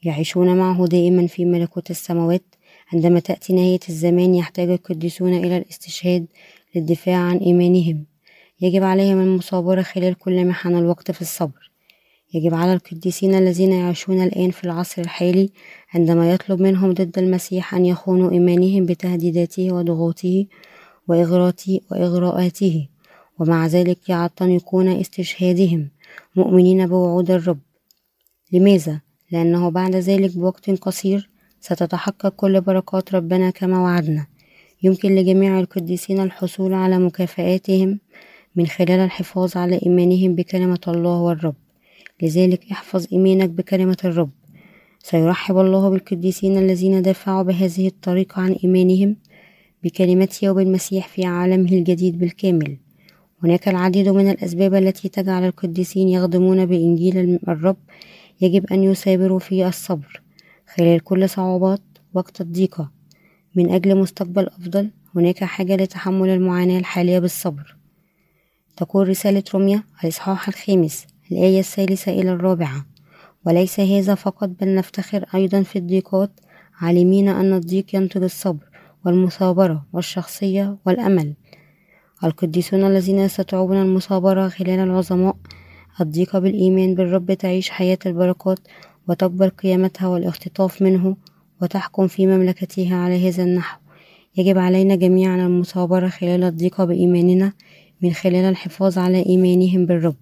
يعيشون 0.02 0.56
معه 0.56 0.86
دائما 0.86 1.26
في 1.26 1.44
ملكوت 1.44 1.90
السماوات. 1.90 2.44
عندما 2.92 3.20
تأتي 3.20 3.52
نهاية 3.52 3.80
الزمان 3.88 4.34
يحتاج 4.34 4.70
القديسون 4.70 5.34
إلى 5.34 5.56
الاستشهاد 5.56 6.26
للدفاع 6.74 7.16
عن 7.16 7.36
إيمانهم. 7.36 8.09
يجب 8.62 8.82
عليهم 8.82 9.20
المصابرة 9.20 9.82
خلال 9.82 10.14
كل 10.14 10.46
محن 10.46 10.76
الوقت 10.76 11.10
في 11.10 11.20
الصبر. 11.20 11.70
يجب 12.34 12.54
على 12.54 12.72
القديسين 12.72 13.34
الذين 13.34 13.72
يعيشون 13.72 14.22
الآن 14.22 14.50
في 14.50 14.64
العصر 14.64 15.02
الحالي 15.02 15.50
عندما 15.94 16.32
يطلب 16.32 16.60
منهم 16.60 16.92
ضد 16.92 17.18
المسيح 17.18 17.74
أن 17.74 17.86
يخونوا 17.86 18.30
إيمانهم 18.30 18.86
بتهديداته 18.86 19.72
وضغوطه 19.72 20.46
وإغراءاته 21.08 22.88
ومع 23.38 23.66
ذلك 23.66 24.08
يعتنقون 24.08 24.88
استشهادهم 24.88 25.88
مؤمنين 26.36 26.86
بوعود 26.86 27.30
الرب. 27.30 27.60
لماذا؟ 28.52 29.00
لأنه 29.32 29.70
بعد 29.70 29.96
ذلك 29.96 30.36
بوقت 30.36 30.70
قصير 30.70 31.30
ستتحقق 31.60 32.28
كل 32.28 32.60
بركات 32.60 33.14
ربنا 33.14 33.50
كما 33.50 33.78
وعدنا. 33.78 34.26
يمكن 34.82 35.14
لجميع 35.14 35.60
القديسين 35.60 36.20
الحصول 36.20 36.74
على 36.74 36.98
مكافآتهم 36.98 37.98
من 38.56 38.66
خلال 38.66 39.00
الحفاظ 39.00 39.56
على 39.56 39.80
إيمانهم 39.86 40.34
بكلمة 40.34 40.80
الله 40.88 41.20
والرب. 41.20 41.54
لذلك 42.22 42.70
احفظ 42.72 43.06
إيمانك 43.12 43.50
بكلمة 43.50 43.96
الرب. 44.04 44.30
سيرحب 45.02 45.58
الله 45.58 45.90
بالقديسين 45.90 46.58
الذين 46.58 47.02
دافعوا 47.02 47.42
بهذه 47.42 47.86
الطريقة 47.86 48.42
عن 48.42 48.52
إيمانهم 48.64 49.16
بكلمته 49.84 50.50
وبالمسيح 50.50 51.08
في 51.08 51.24
عالمه 51.24 51.72
الجديد 51.72 52.18
بالكامل. 52.18 52.76
هناك 53.44 53.68
العديد 53.68 54.08
من 54.08 54.30
الأسباب 54.30 54.74
التي 54.74 55.08
تجعل 55.08 55.44
القديسين 55.44 56.08
يخدمون 56.08 56.66
بإنجيل 56.66 57.38
الرب 57.48 57.76
يجب 58.40 58.66
أن 58.72 58.84
يثابروا 58.84 59.38
في 59.38 59.66
الصبر 59.68 60.22
خلال 60.74 61.00
كل 61.00 61.28
صعوبات 61.28 61.82
وقت 62.14 62.40
الضيقة. 62.40 62.90
من 63.54 63.70
أجل 63.70 63.96
مستقبل 63.96 64.46
أفضل 64.46 64.90
هناك 65.14 65.44
حاجة 65.44 65.76
لتحمل 65.76 66.28
المعاناة 66.28 66.78
الحالية 66.78 67.18
بالصبر. 67.18 67.79
تقول 68.80 69.08
رسالة 69.08 69.42
روميا 69.54 69.82
الإصحاح 70.04 70.48
الخامس 70.48 71.06
الآية 71.32 71.58
الثالثة 71.58 72.12
إلى 72.12 72.32
الرابعة. 72.32 72.86
وليس 73.46 73.80
هذا 73.80 74.14
فقط 74.14 74.48
بل 74.48 74.74
نفتخر 74.74 75.24
أيضا 75.34 75.62
في 75.62 75.78
الضيقات 75.78 76.30
عالمين 76.80 77.28
أن 77.28 77.52
الضيق 77.52 77.94
ينتج 77.94 78.22
الصبر 78.22 78.64
والمثابرة 79.06 79.86
والشخصية 79.92 80.76
والأمل. 80.86 81.34
القديسون 82.24 82.84
الذين 82.84 83.18
يستطيعون 83.18 83.82
المثابرة 83.82 84.48
خلال 84.48 84.78
العظماء 84.80 85.36
الضيقة 86.00 86.38
بالإيمان 86.38 86.94
بالرب 86.94 87.32
تعيش 87.32 87.70
حياة 87.70 87.98
البركات 88.06 88.58
وتكبر 89.08 89.48
قيامتها 89.48 90.08
والاختطاف 90.08 90.82
منه 90.82 91.16
وتحكم 91.62 92.06
في 92.06 92.26
مملكتها 92.26 92.96
على 92.96 93.28
هذا 93.28 93.42
النحو. 93.42 93.80
يجب 94.36 94.58
علينا 94.58 94.94
جميعا 94.94 95.36
المثابرة 95.36 96.08
خلال 96.08 96.44
الضيقة 96.44 96.84
بإيماننا 96.84 97.52
من 98.02 98.12
خلال 98.12 98.44
الحفاظ 98.44 98.98
على 98.98 99.26
إيمانهم 99.26 99.86
بالرب. 99.86 100.16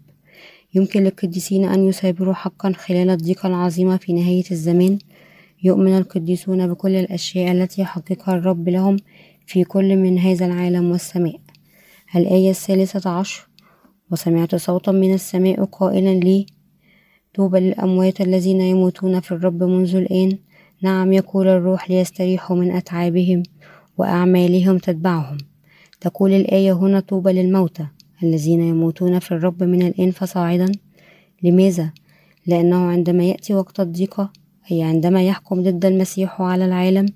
يمكن 0.75 1.05
للقديسين 1.05 1.65
أن 1.65 1.89
يثابروا 1.89 2.35
حقا 2.35 2.73
خلال 2.73 3.11
الضيقة 3.11 3.47
العظيمة 3.47 3.97
في 3.97 4.13
نهاية 4.13 4.45
الزمان. 4.51 4.99
يؤمن 5.63 5.99
القديسون 5.99 6.69
بكل 6.69 6.97
الأشياء 6.97 7.53
التي 7.53 7.83
يحققها 7.83 8.35
الرب 8.35 8.69
لهم 8.69 8.97
في 9.47 9.65
كل 9.65 9.97
من 9.97 10.19
هذا 10.19 10.47
العالم 10.47 10.91
والسماء. 10.91 11.41
الآية 12.17 12.51
الثالثة 12.51 13.11
عشر. 13.11 13.49
وسمعت 14.11 14.55
صوتا 14.55 14.93
من 14.93 15.15
السماء 15.15 15.65
قائلا 15.65 16.15
لي 16.15 16.47
طوبى 17.35 17.61
للأموات 17.61 18.21
الذين 18.21 18.61
يموتون 18.61 19.21
في 19.21 19.33
الرب 19.33 19.63
منذ 19.63 19.97
الآن. 19.97 20.39
نعم 20.83 21.13
يقول 21.13 21.49
الروح 21.49 21.91
ليستريحوا 21.91 22.57
من 22.57 22.71
أتعابهم 22.71 23.43
وأعمالهم 23.99 24.79
تتبعهم. 24.79 25.39
تقول 26.01 26.33
الآية 26.33 26.73
هنا 26.73 27.01
طوبى 27.01 27.33
للموتى 27.33 27.87
الذين 28.23 28.61
يموتون 28.61 29.19
في 29.19 29.33
الرب 29.33 29.63
من 29.63 29.83
الآن 29.83 30.11
فصاعدا 30.11 30.73
لماذا؟ 31.43 31.93
لأنه 32.47 32.77
عندما 32.77 33.25
يأتي 33.25 33.55
وقت 33.55 33.81
الضيقة 33.81 34.33
أي 34.73 34.83
عندما 34.83 35.27
يحكم 35.27 35.63
ضد 35.63 35.85
المسيح 35.85 36.43
على 36.43 36.65
العالم 36.65 37.07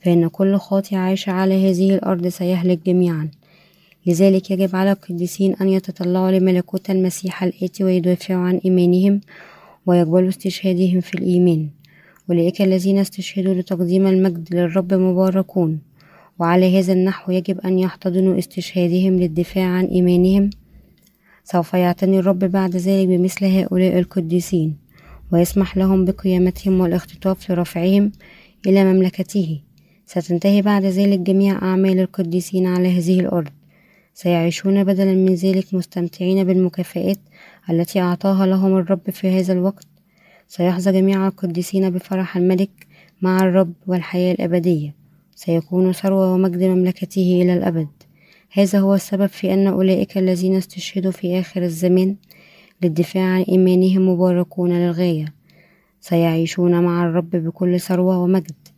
فإن 0.00 0.28
كل 0.28 0.56
خاطئ 0.56 0.96
عايش 0.96 1.28
على 1.28 1.70
هذه 1.70 1.94
الأرض 1.94 2.28
سيهلك 2.28 2.86
جميعا. 2.86 3.30
لذلك 4.06 4.50
يجب 4.50 4.76
على 4.76 4.92
القديسين 4.92 5.54
أن 5.54 5.68
يتطلعوا 5.68 6.30
لملكوت 6.30 6.90
المسيح 6.90 7.42
الآتي 7.42 7.84
ويدافعوا 7.84 8.40
عن 8.40 8.60
إيمانهم 8.64 9.20
ويقبلوا 9.86 10.28
استشهادهم 10.28 11.00
في 11.00 11.14
الإيمان. 11.14 11.68
أولئك 12.30 12.62
الذين 12.62 12.98
استشهدوا 12.98 13.54
لتقديم 13.54 14.06
المجد 14.06 14.54
للرب 14.54 14.94
مباركون. 14.94 15.78
وعلى 16.38 16.78
هذا 16.78 16.92
النحو 16.92 17.32
يجب 17.32 17.60
أن 17.60 17.78
يحتضنوا 17.78 18.38
استشهادهم 18.38 19.16
للدفاع 19.16 19.64
عن 19.64 19.84
إيمانهم. 19.84 20.50
سوف 21.44 21.74
يعتني 21.74 22.18
الرب 22.18 22.38
بعد 22.38 22.76
ذلك 22.76 23.08
بمثل 23.08 23.44
هؤلاء 23.44 23.98
القديسين 23.98 24.76
ويسمح 25.32 25.76
لهم 25.76 26.04
بقيامتهم 26.04 26.80
والاختطاف 26.80 27.50
لرفعهم 27.50 28.12
إلى 28.66 28.84
مملكته. 28.84 29.60
ستنتهي 30.06 30.62
بعد 30.62 30.84
ذلك 30.84 31.18
جميع 31.18 31.62
أعمال 31.62 31.98
القديسين 32.00 32.66
على 32.66 32.98
هذه 32.98 33.20
الأرض. 33.20 33.48
سيعيشون 34.14 34.84
بدلا 34.84 35.14
من 35.14 35.34
ذلك 35.34 35.74
مستمتعين 35.74 36.44
بالمكافآت 36.44 37.18
التي 37.70 38.00
أعطاها 38.00 38.46
لهم 38.46 38.76
الرب 38.76 39.10
في 39.10 39.40
هذا 39.40 39.52
الوقت. 39.52 39.86
سيحظى 40.48 40.92
جميع 40.92 41.26
القديسين 41.26 41.90
بفرح 41.90 42.36
الملك 42.36 42.86
مع 43.22 43.38
الرب 43.38 43.72
والحياة 43.86 44.34
الأبدية. 44.34 45.01
سيكون 45.34 45.92
ثروة 45.92 46.34
ومجد 46.34 46.62
مملكته 46.62 47.42
إلى 47.42 47.54
الأبد. 47.54 47.88
هذا 48.52 48.78
هو 48.78 48.94
السبب 48.94 49.26
في 49.26 49.54
أن 49.54 49.66
أولئك 49.66 50.18
الذين 50.18 50.56
استشهدوا 50.56 51.10
في 51.10 51.40
آخر 51.40 51.62
الزمان 51.62 52.16
للدفاع 52.82 53.24
عن 53.24 53.42
إيمانهم 53.42 54.08
مباركون 54.08 54.72
للغاية. 54.72 55.34
سيعيشون 56.00 56.82
مع 56.84 57.06
الرب 57.06 57.30
بكل 57.30 57.80
ثروة 57.80 58.18
ومجد 58.18 58.68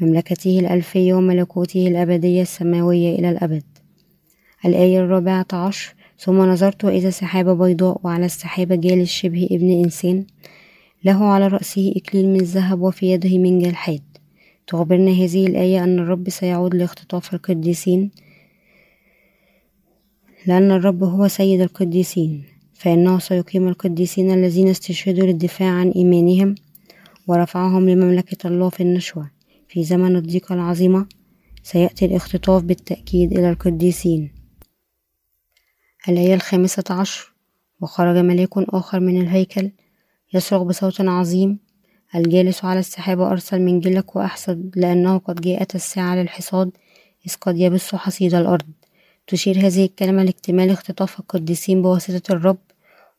مملكته 0.00 0.58
الألفية 0.58 1.14
وملكوته 1.14 1.88
الأبدية 1.88 2.42
السماوية 2.42 3.18
إلى 3.18 3.30
الأبد. 3.30 3.64
الآية 4.64 5.00
الرابعة 5.00 5.46
عشر 5.52 5.94
ثم 6.18 6.38
نظرت 6.38 6.84
إذا 6.84 7.10
سحابة 7.10 7.54
بيضاء 7.54 8.00
وعلى 8.04 8.26
السحابة 8.26 8.74
جالس 8.74 9.10
شبه 9.10 9.48
ابن 9.50 9.84
إنسان 9.84 10.24
له 11.04 11.24
على 11.24 11.46
رأسه 11.46 11.92
إكليل 11.96 12.28
من 12.28 12.38
ذهب 12.38 12.80
وفي 12.80 13.12
يده 13.12 13.38
منجل 13.38 13.74
حاد 13.74 14.09
تخبرنا 14.66 15.10
هذه 15.10 15.46
الآية 15.46 15.84
أن 15.84 15.98
الرب 15.98 16.28
سيعود 16.28 16.74
لاختطاف 16.74 17.34
القديسين. 17.34 18.10
لأن 20.46 20.70
الرب 20.70 21.04
هو 21.04 21.28
سيد 21.28 21.60
القديسين 21.60 22.44
فإنه 22.74 23.18
سيقيم 23.18 23.68
القديسين 23.68 24.30
الذين 24.30 24.68
استشهدوا 24.68 25.26
للدفاع 25.26 25.68
عن 25.68 25.90
إيمانهم 25.90 26.54
ورفعهم 27.26 27.88
لمملكة 27.88 28.46
الله 28.46 28.68
في 28.68 28.82
النشوة. 28.82 29.30
في 29.68 29.84
زمن 29.84 30.16
الضيقة 30.16 30.54
العظيمة 30.54 31.06
سيأتي 31.62 32.04
الاختطاف 32.04 32.62
بالتأكيد 32.62 33.32
إلى 33.32 33.50
القديسين. 33.50 34.32
الآية 36.08 36.34
الخامسة 36.34 36.84
عشر. 36.90 37.30
وخرج 37.80 38.16
ملاك 38.16 38.58
آخر 38.58 39.00
من 39.00 39.20
الهيكل 39.20 39.70
يصرخ 40.34 40.62
بصوت 40.62 41.00
عظيم 41.00 41.58
الجالس 42.14 42.64
على 42.64 42.80
السحابة 42.80 43.30
أرسل 43.30 43.60
منجلك 43.60 44.16
وأحسد 44.16 44.70
لأنه 44.76 45.18
قد 45.18 45.40
جاءت 45.40 45.74
الساعة 45.74 46.14
للحصاد 46.14 46.70
إذ 47.26 47.34
قد 47.40 47.58
يبث 47.58 47.94
حصيد 47.94 48.34
الأرض. 48.34 48.66
تشير 49.26 49.66
هذه 49.66 49.84
الكلمة 49.84 50.22
لاكتمال 50.24 50.70
اختطاف 50.70 51.20
القديسين 51.20 51.82
بواسطة 51.82 52.32
الرب 52.32 52.58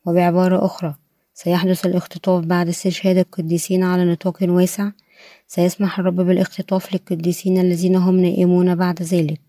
وبعبارة 0.05 0.65
أخرى. 0.65 0.95
سيحدث 1.33 1.85
الاختطاف 1.85 2.45
بعد 2.45 2.67
استشهاد 2.67 3.17
القديسين 3.17 3.83
على 3.83 4.05
نطاق 4.05 4.37
واسع. 4.41 4.91
سيسمح 5.47 5.99
الرب 5.99 6.15
بالاختطاف 6.15 6.93
للقديسين 6.93 7.57
الذين 7.57 7.95
هم 7.95 8.19
نائمون 8.19 8.75
بعد 8.75 9.01
ذلك. 9.03 9.39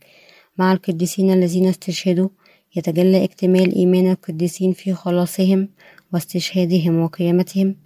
مع 0.58 0.72
القديسين 0.72 1.32
الذين 1.32 1.68
استشهدوا 1.68 2.28
يتجلى 2.76 3.24
اكتمال 3.24 3.74
إيمان 3.74 4.10
القديسين 4.10 4.72
في 4.72 4.94
خلاصهم 4.94 5.68
واستشهادهم 6.12 6.98
وقيامتهم. 6.98 7.76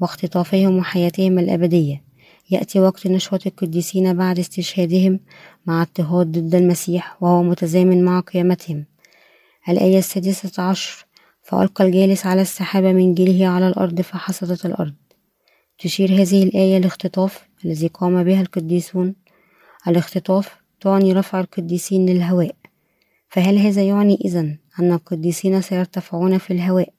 واختطافهم 0.00 0.78
وحياتهم 0.78 1.38
الأبدية. 1.38 2.02
يأتي 2.50 2.80
وقت 2.80 3.06
نشوة 3.06 3.40
القديسين 3.46 4.14
بعد 4.16 4.38
استشهادهم 4.38 5.20
مع 5.66 5.82
اضطهاد 5.82 6.32
ضد 6.32 6.54
المسيح 6.54 7.22
وهو 7.22 7.42
متزامن 7.42 8.04
مع 8.04 8.20
قيامتهم. 8.20 8.84
الآية 9.68 9.98
السادسة 9.98 10.62
عشر 10.62 11.06
فألقى 11.42 11.84
الجالس 11.84 12.26
على 12.26 12.42
السحابة 12.42 12.92
من 12.92 13.14
جيله 13.14 13.46
على 13.46 13.68
الأرض 13.68 14.00
فحصدت 14.00 14.66
الأرض. 14.66 14.94
تشير 15.78 16.22
هذه 16.22 16.42
الآية 16.42 16.78
لاختطاف 16.78 17.48
الذي 17.64 17.86
قام 17.86 18.24
بها 18.24 18.40
القديسون. 18.40 19.14
الاختطاف 19.88 20.56
تعني 20.80 21.12
رفع 21.12 21.40
القديسين 21.40 22.06
للهواء. 22.06 22.54
فهل 23.28 23.58
هذا 23.58 23.82
يعني 23.82 24.18
إذن 24.24 24.58
أن 24.80 24.92
القديسين 24.92 25.60
سيرتفعون 25.60 26.38
في 26.38 26.52
الهواء 26.52 26.92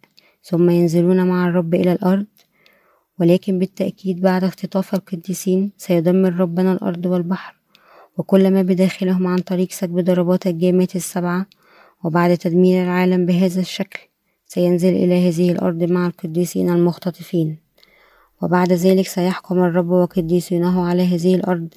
ثم 0.43 0.69
ينزلون 0.69 1.27
مع 1.27 1.47
الرب 1.47 1.75
إلى 1.75 1.91
الأرض؟ 1.91 2.25
ولكن 3.19 3.59
بالتأكيد 3.59 4.21
بعد 4.21 4.43
اختطاف 4.43 4.93
القديسين 4.93 5.71
سيدمر 5.77 6.33
ربنا 6.33 6.73
الأرض 6.73 7.05
والبحر 7.05 7.55
وكل 8.17 8.51
ما 8.51 8.61
بداخلهم 8.61 9.27
عن 9.27 9.37
طريق 9.37 9.71
سكب 9.71 9.99
ضربات 9.99 10.47
الجامات 10.47 10.95
السبعة 10.95 11.45
وبعد 12.03 12.37
تدمير 12.37 12.83
العالم 12.83 13.25
بهذا 13.25 13.61
الشكل 13.61 13.99
سينزل 14.47 14.89
إلى 14.89 15.29
هذه 15.29 15.51
الأرض 15.51 15.83
مع 15.83 16.07
القديسين 16.07 16.69
المختطفين. 16.69 17.57
وبعد 18.41 18.73
ذلك 18.73 19.07
سيحكم 19.07 19.63
الرب 19.63 19.89
وقديسينه 19.89 20.85
على 20.85 21.03
هذه 21.03 21.35
الأرض 21.35 21.67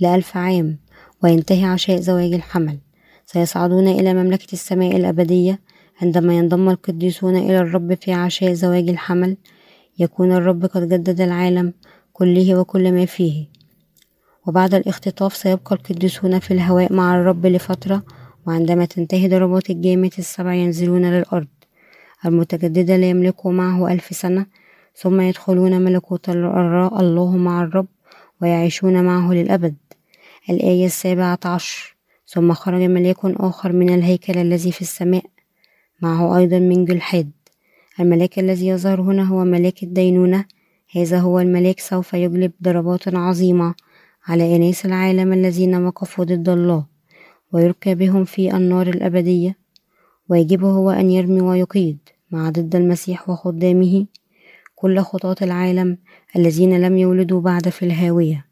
لألف 0.00 0.36
عام 0.36 0.78
وينتهي 1.22 1.64
عشاء 1.64 2.00
زواج 2.00 2.32
الحمل. 2.32 2.78
سيصعدون 3.26 3.88
إلى 3.88 4.14
مملكة 4.14 4.52
السماء 4.52 4.96
الأبدية 4.96 5.60
عندما 6.02 6.38
ينضم 6.38 6.68
القديسون 6.68 7.36
إلى 7.36 7.58
الرب 7.58 7.94
في 7.94 8.12
عشاء 8.12 8.52
زواج 8.52 8.88
الحمل 8.88 9.36
يكون 9.98 10.32
الرب 10.32 10.66
قد 10.66 10.88
جدد 10.88 11.20
العالم 11.20 11.72
كله 12.12 12.54
وكل 12.54 12.92
ما 12.92 13.06
فيه. 13.06 13.46
وبعد 14.46 14.74
الاختطاف 14.74 15.36
سيبقى 15.36 15.74
القديسون 15.76 16.38
في 16.38 16.50
الهواء 16.50 16.92
مع 16.92 17.16
الرب 17.16 17.46
لفترة 17.46 18.02
وعندما 18.46 18.84
تنتهي 18.84 19.28
ضربات 19.28 19.70
الجامات 19.70 20.18
السبع 20.18 20.54
ينزلون 20.54 21.04
للأرض. 21.10 21.46
المتجددة 22.26 22.96
ليملكوا 22.96 23.52
معه 23.52 23.92
ألف 23.92 24.16
سنة 24.16 24.46
ثم 24.96 25.20
يدخلون 25.20 25.80
ملكوت 25.80 26.28
الله 26.28 27.36
مع 27.36 27.62
الرب 27.62 27.86
ويعيشون 28.42 29.04
معه 29.04 29.32
للأبد. 29.32 29.74
الآية 30.50 30.86
السابعة 30.86 31.38
عشر. 31.44 31.94
ثم 32.26 32.52
خرج 32.52 32.80
ملاك 32.82 33.16
آخر 33.24 33.72
من 33.72 33.94
الهيكل 33.94 34.38
الذي 34.38 34.72
في 34.72 34.82
السماء 34.82 35.24
معه 36.02 36.38
أيضا 36.38 36.58
من 36.58 36.84
جلحاد. 36.84 37.30
الملاك 38.00 38.38
الذي 38.38 38.66
يظهر 38.66 39.00
هنا 39.00 39.22
هو 39.22 39.44
ملاك 39.44 39.82
الدينونة. 39.82 40.44
هذا 40.96 41.18
هو 41.18 41.40
الملاك 41.40 41.80
سوف 41.80 42.14
يجلب 42.14 42.52
ضربات 42.62 43.14
عظيمة 43.14 43.74
على 44.26 44.56
إناس 44.56 44.86
العالم 44.86 45.32
الذين 45.32 45.74
وقفوا 45.74 46.24
ضد 46.24 46.48
الله 46.48 46.86
ويلقى 47.52 47.94
بهم 47.94 48.24
في 48.24 48.56
النار 48.56 48.86
الأبدية. 48.86 49.56
واجبه 50.28 50.70
هو 50.70 50.90
أن 50.90 51.10
يرمي 51.10 51.40
ويقيد 51.40 51.98
مع 52.30 52.50
ضد 52.50 52.76
المسيح 52.76 53.28
وخدامه 53.28 54.06
كل 54.74 55.00
خطاة 55.00 55.36
العالم 55.42 55.98
الذين 56.36 56.80
لم 56.80 56.96
يولدوا 56.96 57.40
بعد 57.40 57.68
في 57.68 57.84
الهاوية. 57.84 58.44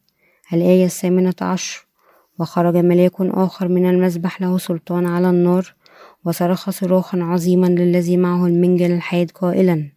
الآية 0.53 0.85
الثامنة 0.85 1.35
عشر. 1.41 1.87
وخرج 2.39 2.77
ملاك 2.77 3.13
آخر 3.21 3.69
من 3.69 3.91
المسبح 3.91 4.41
له 4.43 4.59
سلطان 4.59 5.07
على 5.07 5.31
النار 5.31 5.75
وصرخ 6.25 6.71
صراخا 6.71 7.19
عظيما 7.23 7.67
للذي 7.67 8.17
معه 8.17 8.47
المنجل 8.47 8.93
الحاد 8.93 9.31
قائلا. 9.31 9.89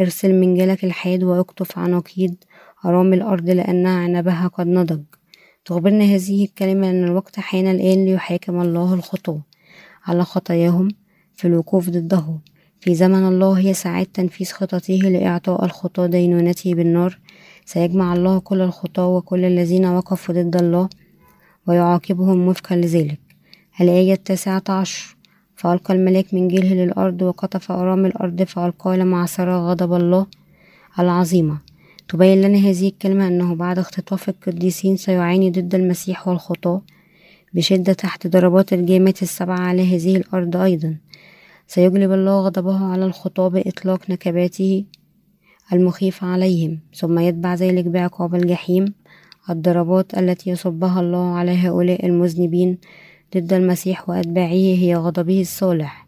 ارسل 0.00 0.34
منجلك 0.34 0.84
الحاد 0.84 1.22
واقطف 1.22 1.78
عناقيد 1.78 2.44
أرام 2.84 3.12
الأرض 3.12 3.50
لأنها 3.50 3.98
عنبها 3.98 4.46
قد 4.46 4.66
نضج. 4.66 5.02
تخبرنا 5.64 6.04
هذه 6.04 6.44
الكلمة 6.44 6.90
أن 6.90 7.04
الوقت 7.04 7.40
حان 7.40 7.66
الآن 7.66 8.04
ليحاكم 8.04 8.60
الله 8.60 8.94
الخطوة 8.94 9.42
على 10.04 10.24
خطاياهم 10.24 10.88
في 11.34 11.48
الوقوف 11.48 11.90
ضده. 11.90 12.38
في 12.80 12.94
زمن 12.94 13.28
الله 13.28 13.58
هي 13.58 13.74
ساعات 13.74 14.08
تنفيذ 14.14 14.46
خططه 14.52 14.94
لإعطاء 14.94 15.64
الخطاة 15.64 16.06
دينونته 16.06 16.74
بالنار. 16.74 17.18
سيجمع 17.64 18.14
الله 18.14 18.38
كل 18.38 18.60
الخطاة 18.60 19.06
وكل 19.06 19.44
الذين 19.44 19.86
وقفوا 19.86 20.34
ضد 20.34 20.56
الله 20.56 20.88
ويعاقبهم 21.66 22.48
وفقا 22.48 22.76
لذلك. 22.76 23.20
الآية 23.80 24.12
التاسعة 24.12 24.62
عشر. 24.68 25.15
فألقى 25.56 25.94
الملاك 25.94 26.34
من 26.34 26.48
جيله 26.48 26.74
للأرض 26.74 27.22
وقطف 27.22 27.72
أرام 27.72 28.06
الأرض 28.06 28.42
فألقى 28.42 28.96
لمعصرة 28.96 29.70
غضب 29.70 29.92
الله 29.94 30.26
العظيمة. 30.98 31.58
تبين 32.08 32.42
لنا 32.42 32.58
هذه 32.58 32.88
الكلمة 32.88 33.28
أنه 33.28 33.54
بعد 33.54 33.78
اختطاف 33.78 34.28
القديسين 34.28 34.96
سيعاني 34.96 35.50
ضد 35.50 35.74
المسيح 35.74 36.28
والخطاة 36.28 36.82
بشدة 37.54 37.92
تحت 37.92 38.26
ضربات 38.26 38.72
الجامات 38.72 39.22
السبعة 39.22 39.58
على 39.60 39.96
هذه 39.96 40.16
الأرض 40.16 40.56
أيضا. 40.56 40.96
سيجلب 41.66 42.12
الله 42.12 42.40
غضبه 42.40 42.84
على 42.84 43.04
الخطاة 43.04 43.48
بإطلاق 43.48 44.10
نكباته 44.10 44.84
المخيفة 45.72 46.26
عليهم 46.26 46.80
ثم 46.94 47.18
يتبع 47.18 47.54
ذلك 47.54 47.84
بعقاب 47.84 48.34
الجحيم. 48.34 48.94
الضربات 49.50 50.18
التي 50.18 50.50
يصبها 50.50 51.00
الله 51.00 51.34
على 51.34 51.52
هؤلاء 51.68 52.06
المذنبين 52.06 52.78
ضد 53.34 53.52
المسيح 53.52 54.08
وأتباعه 54.08 54.74
هي 54.82 54.96
غضبه 54.96 55.40
الصالح. 55.40 56.06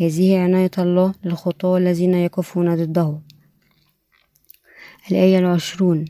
هذه 0.00 0.38
عناية 0.38 0.70
الله 0.78 1.14
للخطاة 1.24 1.78
الذين 1.78 2.14
يقفون 2.14 2.74
ضده. 2.74 3.18
الآية 5.10 5.38
العشرون. 5.38 6.04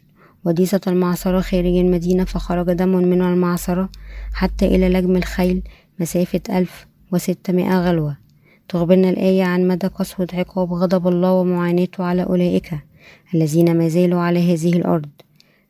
وديسة 0.44 0.80
المعصرة 0.86 1.40
خارج 1.40 1.76
المدينة 1.76 2.24
فخرج 2.24 2.66
دم 2.72 2.88
من 2.88 3.22
المعصرة 3.22 3.88
حتى 4.32 4.66
إلى 4.66 4.88
لجم 4.88 5.16
الخيل 5.16 5.62
مسافة 5.98 6.40
ألف 6.50 6.86
وستمائة 7.12 7.80
غلوة. 7.88 8.16
تخبرنا 8.68 9.10
الآية 9.10 9.44
عن 9.44 9.68
مدى 9.68 9.86
قسوة 9.86 10.28
عقاب 10.32 10.72
غضب 10.72 11.08
الله 11.08 11.32
ومعاناته 11.32 12.04
على 12.04 12.22
أولئك 12.22 12.70
الذين 13.34 13.78
ما 13.78 13.88
زالوا 13.88 14.20
على 14.20 14.52
هذه 14.52 14.76
الأرض. 14.76 15.08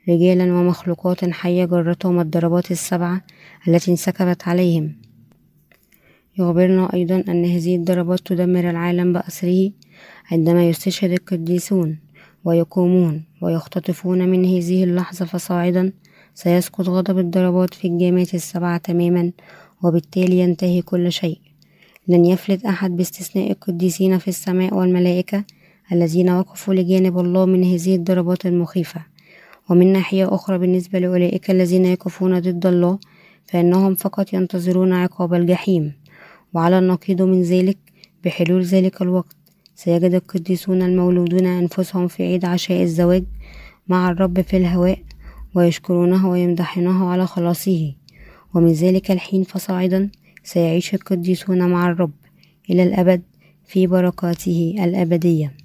رجالا 0.08 0.44
ومخلوقات 0.44 1.30
حية 1.30 1.64
جرتهم 1.64 2.20
الضربات 2.20 2.70
السبعة 2.70 3.24
التي 3.68 3.90
انسكبت 3.90 4.48
عليهم. 4.48 4.96
يخبرنا 6.38 6.94
أيضا 6.94 7.24
أن 7.28 7.44
هذه 7.44 7.76
الضربات 7.76 8.20
تدمر 8.20 8.70
العالم 8.70 9.12
بأسره 9.12 9.70
عندما 10.32 10.68
يستشهد 10.68 11.12
القديسون 11.12 11.98
ويقومون 12.44 13.24
ويختطفون 13.42 14.28
من 14.28 14.44
هذه 14.44 14.84
اللحظة 14.84 15.24
فصاعدا 15.24 15.92
سيسقط 16.34 16.88
غضب 16.88 17.18
الضربات 17.18 17.74
في 17.74 17.88
الجامعة 17.88 18.26
السبعة 18.34 18.76
تماما 18.78 19.32
وبالتالي 19.82 20.38
ينتهي 20.38 20.82
كل 20.82 21.12
شيء. 21.12 21.38
لن 22.08 22.24
يفلت 22.24 22.64
أحد 22.64 22.96
باستثناء 22.96 23.50
القديسين 23.50 24.18
في 24.18 24.28
السماء 24.28 24.74
والملائكة 24.74 25.44
الذين 25.92 26.30
وقفوا 26.30 26.74
لجانب 26.74 27.18
الله 27.18 27.46
من 27.46 27.64
هذه 27.64 27.94
الضربات 27.94 28.46
المخيفة. 28.46 29.00
ومن 29.70 29.92
ناحية 29.92 30.34
أخرى 30.34 30.58
بالنسبة 30.58 30.98
لأولئك 30.98 31.50
الذين 31.50 31.84
يقفون 31.84 32.40
ضد 32.40 32.66
الله 32.66 32.98
فإنهم 33.46 33.94
فقط 33.94 34.32
ينتظرون 34.32 34.92
عقاب 34.92 35.34
الجحيم. 35.34 35.92
وعلى 36.54 36.78
النقيض 36.78 37.22
من 37.22 37.42
ذلك 37.42 37.78
بحلول 38.24 38.62
ذلك 38.62 39.02
الوقت 39.02 39.36
سيجد 39.74 40.14
القديسون 40.14 40.82
المولودون 40.82 41.46
أنفسهم 41.46 42.08
في 42.08 42.22
عيد 42.22 42.44
عشاء 42.44 42.82
الزواج 42.82 43.24
مع 43.88 44.10
الرب 44.10 44.40
في 44.40 44.56
الهواء 44.56 44.98
ويشكرونه 45.54 46.30
ويمدحونه 46.30 47.10
على 47.10 47.26
خلاصه. 47.26 47.92
ومن 48.54 48.72
ذلك 48.72 49.10
الحين 49.10 49.42
فصاعدا 49.42 50.10
سيعيش 50.44 50.94
القديسون 50.94 51.70
مع 51.70 51.90
الرب 51.90 52.12
إلى 52.70 52.82
الأبد 52.82 53.22
في 53.66 53.86
بركاته 53.86 54.74
الأبدية. 54.78 55.59